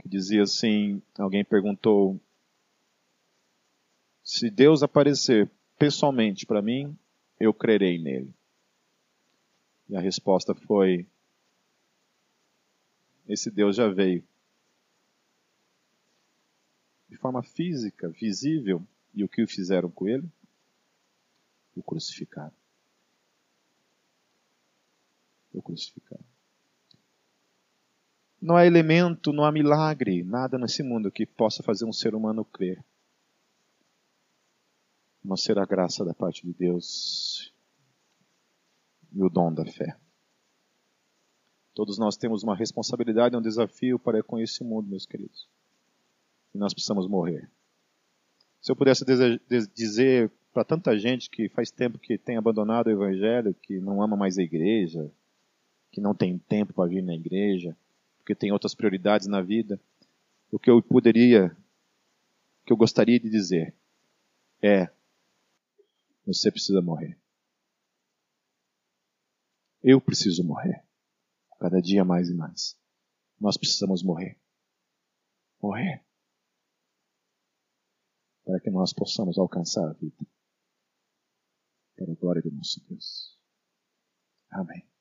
[0.00, 2.18] que dizia assim: alguém perguntou
[4.26, 6.98] se Deus aparecer pessoalmente para mim,
[7.38, 8.34] eu crerei nele.
[9.88, 11.06] E a resposta foi:
[13.28, 14.24] esse Deus já veio.
[17.08, 20.28] De forma física, visível, e o que o fizeram com ele?
[21.74, 22.52] O crucificaram.
[25.52, 26.24] O crucificaram.
[28.40, 32.44] Não há elemento, não há milagre, nada nesse mundo que possa fazer um ser humano
[32.44, 32.84] crer.
[35.24, 37.52] Não será a graça da parte de Deus
[39.12, 39.98] e o dom da fé.
[41.74, 45.48] Todos nós temos uma responsabilidade, um desafio para com esse mundo, meus queridos.
[46.56, 47.50] Nós precisamos morrer.
[48.60, 49.04] Se eu pudesse
[49.74, 54.16] dizer para tanta gente que faz tempo que tem abandonado o Evangelho, que não ama
[54.16, 55.12] mais a igreja,
[55.92, 57.76] que não tem tempo para vir na igreja,
[58.18, 59.80] porque tem outras prioridades na vida,
[60.50, 61.56] o que eu poderia,
[62.62, 63.74] o que eu gostaria de dizer
[64.62, 64.90] é:
[66.26, 67.18] você precisa morrer.
[69.82, 70.82] Eu preciso morrer.
[71.60, 72.76] Cada dia mais e mais.
[73.40, 74.36] Nós precisamos morrer.
[75.62, 76.05] Morrer.
[78.46, 80.24] Para que nós possamos alcançar a vida.
[81.96, 83.36] Para a glória do nosso Deus.
[84.50, 84.95] Amém.